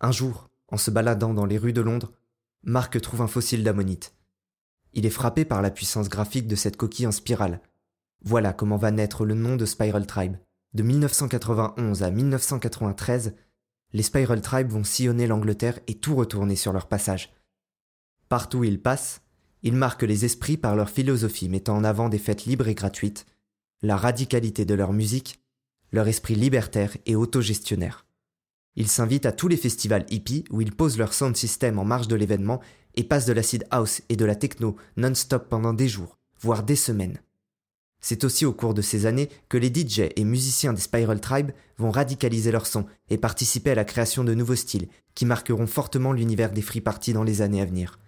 Un 0.00 0.12
jour, 0.12 0.50
en 0.68 0.76
se 0.76 0.90
baladant 0.90 1.32
dans 1.32 1.46
les 1.46 1.58
rues 1.58 1.72
de 1.72 1.80
Londres, 1.80 2.12
Mark 2.62 3.00
trouve 3.00 3.22
un 3.22 3.26
fossile 3.26 3.64
d'ammonite. 3.64 4.14
Il 4.92 5.06
est 5.06 5.10
frappé 5.10 5.44
par 5.44 5.62
la 5.62 5.70
puissance 5.70 6.08
graphique 6.08 6.46
de 6.46 6.54
cette 6.54 6.76
coquille 6.76 7.06
en 7.06 7.12
spirale. 7.12 7.60
Voilà 8.22 8.52
comment 8.52 8.76
va 8.76 8.90
naître 8.90 9.24
le 9.24 9.34
nom 9.34 9.56
de 9.56 9.66
Spiral 9.66 10.06
Tribe. 10.06 10.36
De 10.74 10.82
1991 10.82 12.02
à 12.02 12.10
1993, 12.10 13.34
les 13.92 14.02
Spiral 14.02 14.40
Tribe 14.40 14.70
vont 14.70 14.84
sillonner 14.84 15.26
l'Angleterre 15.26 15.78
et 15.86 15.94
tout 15.94 16.14
retourner 16.14 16.56
sur 16.56 16.72
leur 16.72 16.88
passage. 16.88 17.32
Partout 18.28 18.58
où 18.58 18.64
ils 18.64 18.80
passent, 18.80 19.22
ils 19.64 19.74
marquent 19.74 20.02
les 20.02 20.26
esprits 20.26 20.58
par 20.58 20.76
leur 20.76 20.90
philosophie 20.90 21.48
mettant 21.48 21.76
en 21.76 21.84
avant 21.84 22.10
des 22.10 22.18
fêtes 22.18 22.44
libres 22.44 22.68
et 22.68 22.74
gratuites, 22.74 23.26
la 23.82 23.96
radicalité 23.96 24.66
de 24.66 24.74
leur 24.74 24.92
musique, 24.92 25.40
leur 25.90 26.06
esprit 26.06 26.34
libertaire 26.34 26.96
et 27.06 27.16
autogestionnaire. 27.16 28.06
Ils 28.76 28.88
s'invitent 28.88 29.26
à 29.26 29.32
tous 29.32 29.48
les 29.48 29.56
festivals 29.56 30.04
hippies 30.10 30.44
où 30.50 30.60
ils 30.60 30.74
posent 30.74 30.98
leur 30.98 31.14
sound 31.14 31.34
system 31.34 31.78
en 31.78 31.84
marge 31.84 32.08
de 32.08 32.14
l'événement 32.14 32.60
et 32.94 33.04
passent 33.04 33.26
de 33.26 33.32
l'acid 33.32 33.64
house 33.70 34.02
et 34.10 34.16
de 34.16 34.24
la 34.24 34.34
techno 34.34 34.76
non-stop 34.96 35.48
pendant 35.48 35.72
des 35.72 35.88
jours, 35.88 36.18
voire 36.40 36.62
des 36.62 36.76
semaines. 36.76 37.20
C'est 38.00 38.24
aussi 38.24 38.44
au 38.44 38.52
cours 38.52 38.74
de 38.74 38.82
ces 38.82 39.06
années 39.06 39.30
que 39.48 39.56
les 39.56 39.72
DJ 39.72 40.10
et 40.14 40.24
musiciens 40.24 40.74
des 40.74 40.80
Spiral 40.80 41.22
Tribe 41.22 41.52
vont 41.78 41.90
radicaliser 41.90 42.52
leur 42.52 42.66
son 42.66 42.84
et 43.08 43.16
participer 43.16 43.70
à 43.70 43.76
la 43.76 43.86
création 43.86 44.24
de 44.24 44.34
nouveaux 44.34 44.56
styles 44.56 44.88
qui 45.14 45.24
marqueront 45.24 45.66
fortement 45.66 46.12
l'univers 46.12 46.52
des 46.52 46.60
free 46.60 46.82
parties 46.82 47.14
dans 47.14 47.24
les 47.24 47.40
années 47.40 47.62
à 47.62 47.64
venir. 47.64 47.98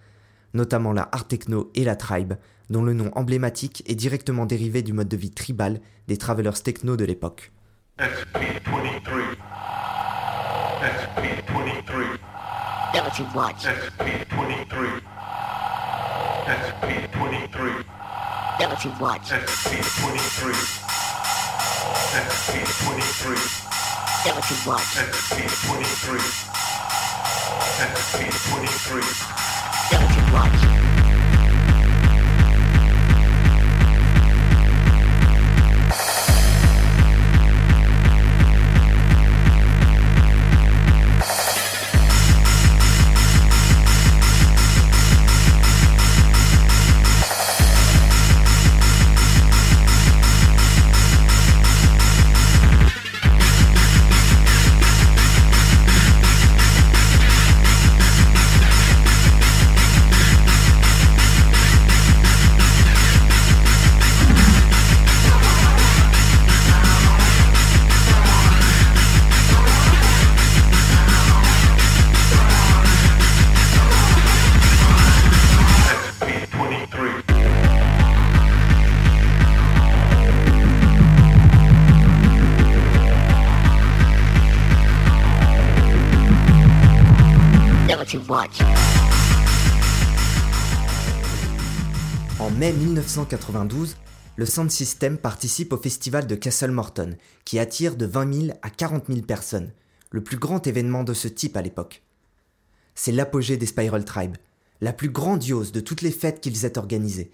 Notamment 0.57 0.95
la 0.95 1.07
art 1.13 1.29
techno 1.29 1.71
et 1.75 1.85
la 1.85 1.97
tribe, 1.97 2.33
dont 2.71 2.83
le 2.83 2.95
nom 2.95 3.11
emblématique 3.15 3.83
est 3.85 3.95
directement 3.95 4.47
dérivé 4.47 4.81
du 4.81 4.95
mode 4.95 5.07
de 5.07 5.17
vie 5.19 5.31
tribal 5.31 5.83
des 6.09 6.17
travelers 6.17 6.63
techno 6.65 6.97
de 6.97 7.05
l'époque. 7.05 7.53
SP23. 7.99 9.37
SP23. 28.89 29.46
Watch. 30.33 30.96
1992, 93.07 93.97
le 94.35 94.47
Sound 94.47 94.69
System 94.69 95.17
participe 95.17 95.73
au 95.73 95.77
festival 95.77 96.27
de 96.27 96.35
Castle 96.35 96.73
Morton, 96.73 97.17
qui 97.45 97.61
attire 97.61 97.95
de 97.95 98.05
20 98.05 98.47
000 98.47 98.59
à 98.63 98.69
40 98.69 99.07
000 99.07 99.21
personnes, 99.23 99.71
le 100.11 100.25
plus 100.25 100.37
grand 100.37 100.67
événement 100.67 101.05
de 101.05 101.15
ce 101.15 101.29
type 101.29 101.57
à 101.57 101.63
l'époque. 101.63 102.03
C'est 102.97 103.13
l'apogée 103.13 103.57
des 103.57 103.67
Spiral 103.67 104.05
Tribe, 104.05 104.37
la 104.81 104.93
plus 104.93 105.09
grandiose 105.09 105.71
de 105.71 105.79
toutes 105.79 106.03
les 106.03 106.11
fêtes 106.11 106.41
qu'ils 106.41 106.65
aient 106.65 106.79
organisées. 106.79 107.31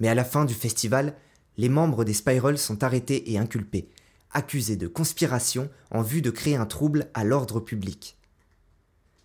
Mais 0.00 0.08
à 0.08 0.14
la 0.14 0.24
fin 0.24 0.46
du 0.46 0.54
festival, 0.54 1.14
les 1.58 1.68
membres 1.68 2.04
des 2.04 2.14
Spiral 2.14 2.56
sont 2.56 2.82
arrêtés 2.82 3.30
et 3.30 3.38
inculpés, 3.38 3.90
accusés 4.32 4.76
de 4.76 4.88
conspiration 4.88 5.68
en 5.90 6.00
vue 6.00 6.22
de 6.22 6.30
créer 6.30 6.56
un 6.56 6.66
trouble 6.66 7.10
à 7.12 7.22
l'ordre 7.22 7.60
public. 7.60 8.16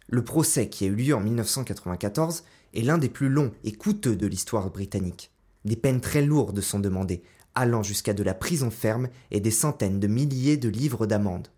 Le 0.10 0.24
procès 0.24 0.68
qui 0.68 0.84
a 0.84 0.88
eu 0.88 0.96
lieu 0.96 1.16
en 1.16 1.22
1994 1.22 2.44
est 2.74 2.82
l'un 2.82 2.98
des 2.98 3.10
plus 3.10 3.30
longs 3.30 3.54
et 3.64 3.72
coûteux 3.72 4.18
de 4.18 4.28
l'histoire 4.28 4.70
britannique. 4.70 5.32
Des 5.66 5.76
peines 5.76 6.02
très 6.02 6.22
lourdes 6.22 6.62
sont 6.62 6.80
demandées, 6.80 7.24
allant 7.56 7.84
jusqu'à 7.84 8.14
de 8.14 8.24
la 8.24 8.34
prison 8.34 8.72
ferme 8.72 9.10
et 9.30 9.40
des 9.40 9.52
centaines 9.52 10.00
de 10.00 10.08
milliers 10.08 10.58
de 10.58 10.70
livres 10.70 11.06
d'amende. 11.06 11.50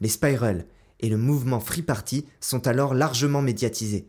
Les 0.00 0.08
Spiral 0.08 0.66
et 1.00 1.08
le 1.08 1.16
mouvement 1.16 1.60
Free 1.60 1.82
Party 1.82 2.26
sont 2.40 2.66
alors 2.66 2.94
largement 2.94 3.42
médiatisés. 3.42 4.08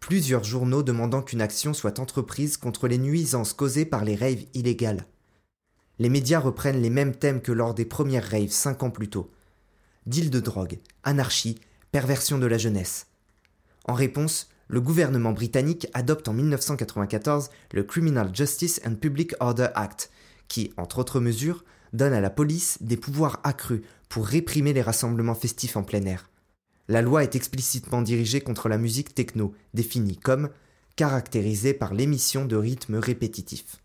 Plusieurs 0.00 0.44
journaux 0.44 0.82
demandant 0.82 1.22
qu'une 1.22 1.40
action 1.40 1.72
soit 1.72 1.98
entreprise 1.98 2.56
contre 2.56 2.88
les 2.88 2.98
nuisances 2.98 3.52
causées 3.52 3.86
par 3.86 4.04
les 4.04 4.16
raves 4.16 4.44
illégales. 4.52 5.06
Les 5.98 6.08
médias 6.08 6.40
reprennent 6.40 6.82
les 6.82 6.90
mêmes 6.90 7.14
thèmes 7.14 7.40
que 7.40 7.52
lors 7.52 7.74
des 7.74 7.84
premières 7.84 8.28
raves 8.28 8.50
cinq 8.50 8.82
ans 8.82 8.90
plus 8.90 9.08
tôt. 9.08 9.30
Deal 10.06 10.28
de 10.30 10.40
drogue, 10.40 10.78
anarchie, 11.04 11.58
perversion 11.92 12.38
de 12.38 12.46
la 12.46 12.58
jeunesse. 12.58 13.06
En 13.86 13.94
réponse, 13.94 14.48
le 14.68 14.80
gouvernement 14.80 15.32
britannique 15.32 15.86
adopte 15.94 16.28
en 16.28 16.32
1994 16.32 17.50
le 17.72 17.84
Criminal 17.84 18.34
Justice 18.34 18.80
and 18.86 18.96
Public 18.96 19.34
Order 19.40 19.68
Act, 19.74 20.10
qui, 20.48 20.72
entre 20.76 20.98
autres 20.98 21.20
mesures, 21.20 21.64
donne 21.92 22.12
à 22.12 22.20
la 22.20 22.30
police 22.30 22.78
des 22.80 22.96
pouvoirs 22.96 23.40
accrus 23.44 23.82
pour 24.08 24.26
réprimer 24.26 24.72
les 24.72 24.82
rassemblements 24.82 25.34
festifs 25.34 25.76
en 25.76 25.82
plein 25.82 26.04
air. 26.06 26.30
La 26.88 27.02
loi 27.02 27.22
est 27.22 27.34
explicitement 27.34 28.02
dirigée 28.02 28.40
contre 28.40 28.68
la 28.68 28.78
musique 28.78 29.14
techno, 29.14 29.54
définie 29.72 30.16
comme 30.16 30.50
caractérisée 30.96 31.74
par 31.74 31.94
l'émission 31.94 32.44
de 32.44 32.56
rythmes 32.56 32.96
répétitifs. 32.96 33.76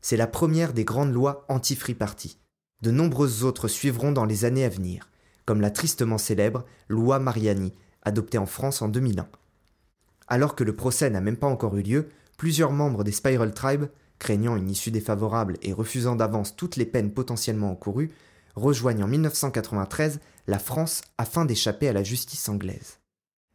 C'est 0.00 0.16
la 0.16 0.26
première 0.26 0.74
des 0.74 0.84
grandes 0.84 1.14
lois 1.14 1.46
anti-free 1.48 1.94
party. 1.94 2.38
De 2.82 2.90
nombreuses 2.90 3.42
autres 3.42 3.68
suivront 3.68 4.12
dans 4.12 4.26
les 4.26 4.44
années 4.44 4.64
à 4.64 4.68
venir, 4.68 5.08
comme 5.46 5.62
la 5.62 5.70
tristement 5.70 6.18
célèbre 6.18 6.64
loi 6.88 7.18
Mariani, 7.18 7.72
adoptée 8.02 8.38
en 8.38 8.46
France 8.46 8.82
en 8.82 8.88
2001. 8.88 9.26
Alors 10.28 10.54
que 10.54 10.64
le 10.64 10.74
procès 10.74 11.10
n'a 11.10 11.20
même 11.20 11.36
pas 11.36 11.46
encore 11.46 11.76
eu 11.76 11.82
lieu, 11.82 12.08
plusieurs 12.36 12.72
membres 12.72 13.04
des 13.04 13.12
Spiral 13.12 13.52
Tribe, 13.52 13.86
craignant 14.18 14.56
une 14.56 14.70
issue 14.70 14.90
défavorable 14.90 15.56
et 15.62 15.72
refusant 15.72 16.16
d'avance 16.16 16.56
toutes 16.56 16.76
les 16.76 16.86
peines 16.86 17.12
potentiellement 17.12 17.70
encourues, 17.70 18.12
rejoignent 18.54 19.04
en 19.04 19.08
1993 19.08 20.20
la 20.46 20.58
France 20.58 21.02
afin 21.18 21.44
d'échapper 21.44 21.88
à 21.88 21.92
la 21.92 22.02
justice 22.02 22.48
anglaise. 22.48 22.98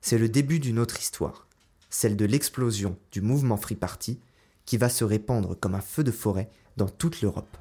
C'est 0.01 0.17
le 0.17 0.29
début 0.29 0.59
d'une 0.59 0.79
autre 0.79 0.99
histoire, 0.99 1.47
celle 1.89 2.15
de 2.15 2.25
l'explosion 2.25 2.97
du 3.11 3.21
mouvement 3.21 3.57
Free 3.57 3.75
Party 3.75 4.19
qui 4.65 4.77
va 4.77 4.89
se 4.89 5.03
répandre 5.03 5.59
comme 5.59 5.75
un 5.75 5.81
feu 5.81 6.03
de 6.03 6.11
forêt 6.11 6.49
dans 6.77 6.89
toute 6.89 7.21
l'Europe. 7.21 7.57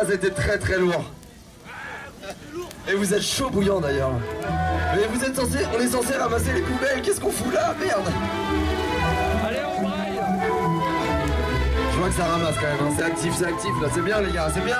Ça 0.00 0.06
c'était 0.06 0.30
très 0.30 0.56
très 0.56 0.78
lourd. 0.78 1.04
Et 2.88 2.94
vous 2.94 3.12
êtes 3.12 3.20
chaud 3.20 3.50
bouillant 3.50 3.80
d'ailleurs. 3.80 4.12
Mais 4.96 5.06
vous 5.12 5.22
êtes 5.22 5.36
censé, 5.36 5.58
on 5.76 5.78
est 5.78 5.88
censé 5.88 6.14
ramasser 6.14 6.54
les 6.54 6.62
poubelles, 6.62 7.02
qu'est-ce 7.02 7.20
qu'on 7.20 7.30
fout 7.30 7.52
là? 7.52 7.74
Merde. 7.78 8.08
Allez 9.46 9.58
on 9.76 9.82
braille. 9.82 10.20
Je 11.92 11.98
vois 11.98 12.08
que 12.08 12.14
ça 12.14 12.24
ramasse 12.24 12.54
quand 12.54 12.62
même, 12.62 12.76
hein. 12.80 12.94
c'est 12.96 13.04
actif, 13.04 13.34
c'est 13.36 13.44
actif 13.44 13.70
là, 13.82 13.88
c'est 13.92 14.00
bien 14.00 14.22
les 14.22 14.32
gars, 14.32 14.50
c'est 14.54 14.64
bien 14.64 14.76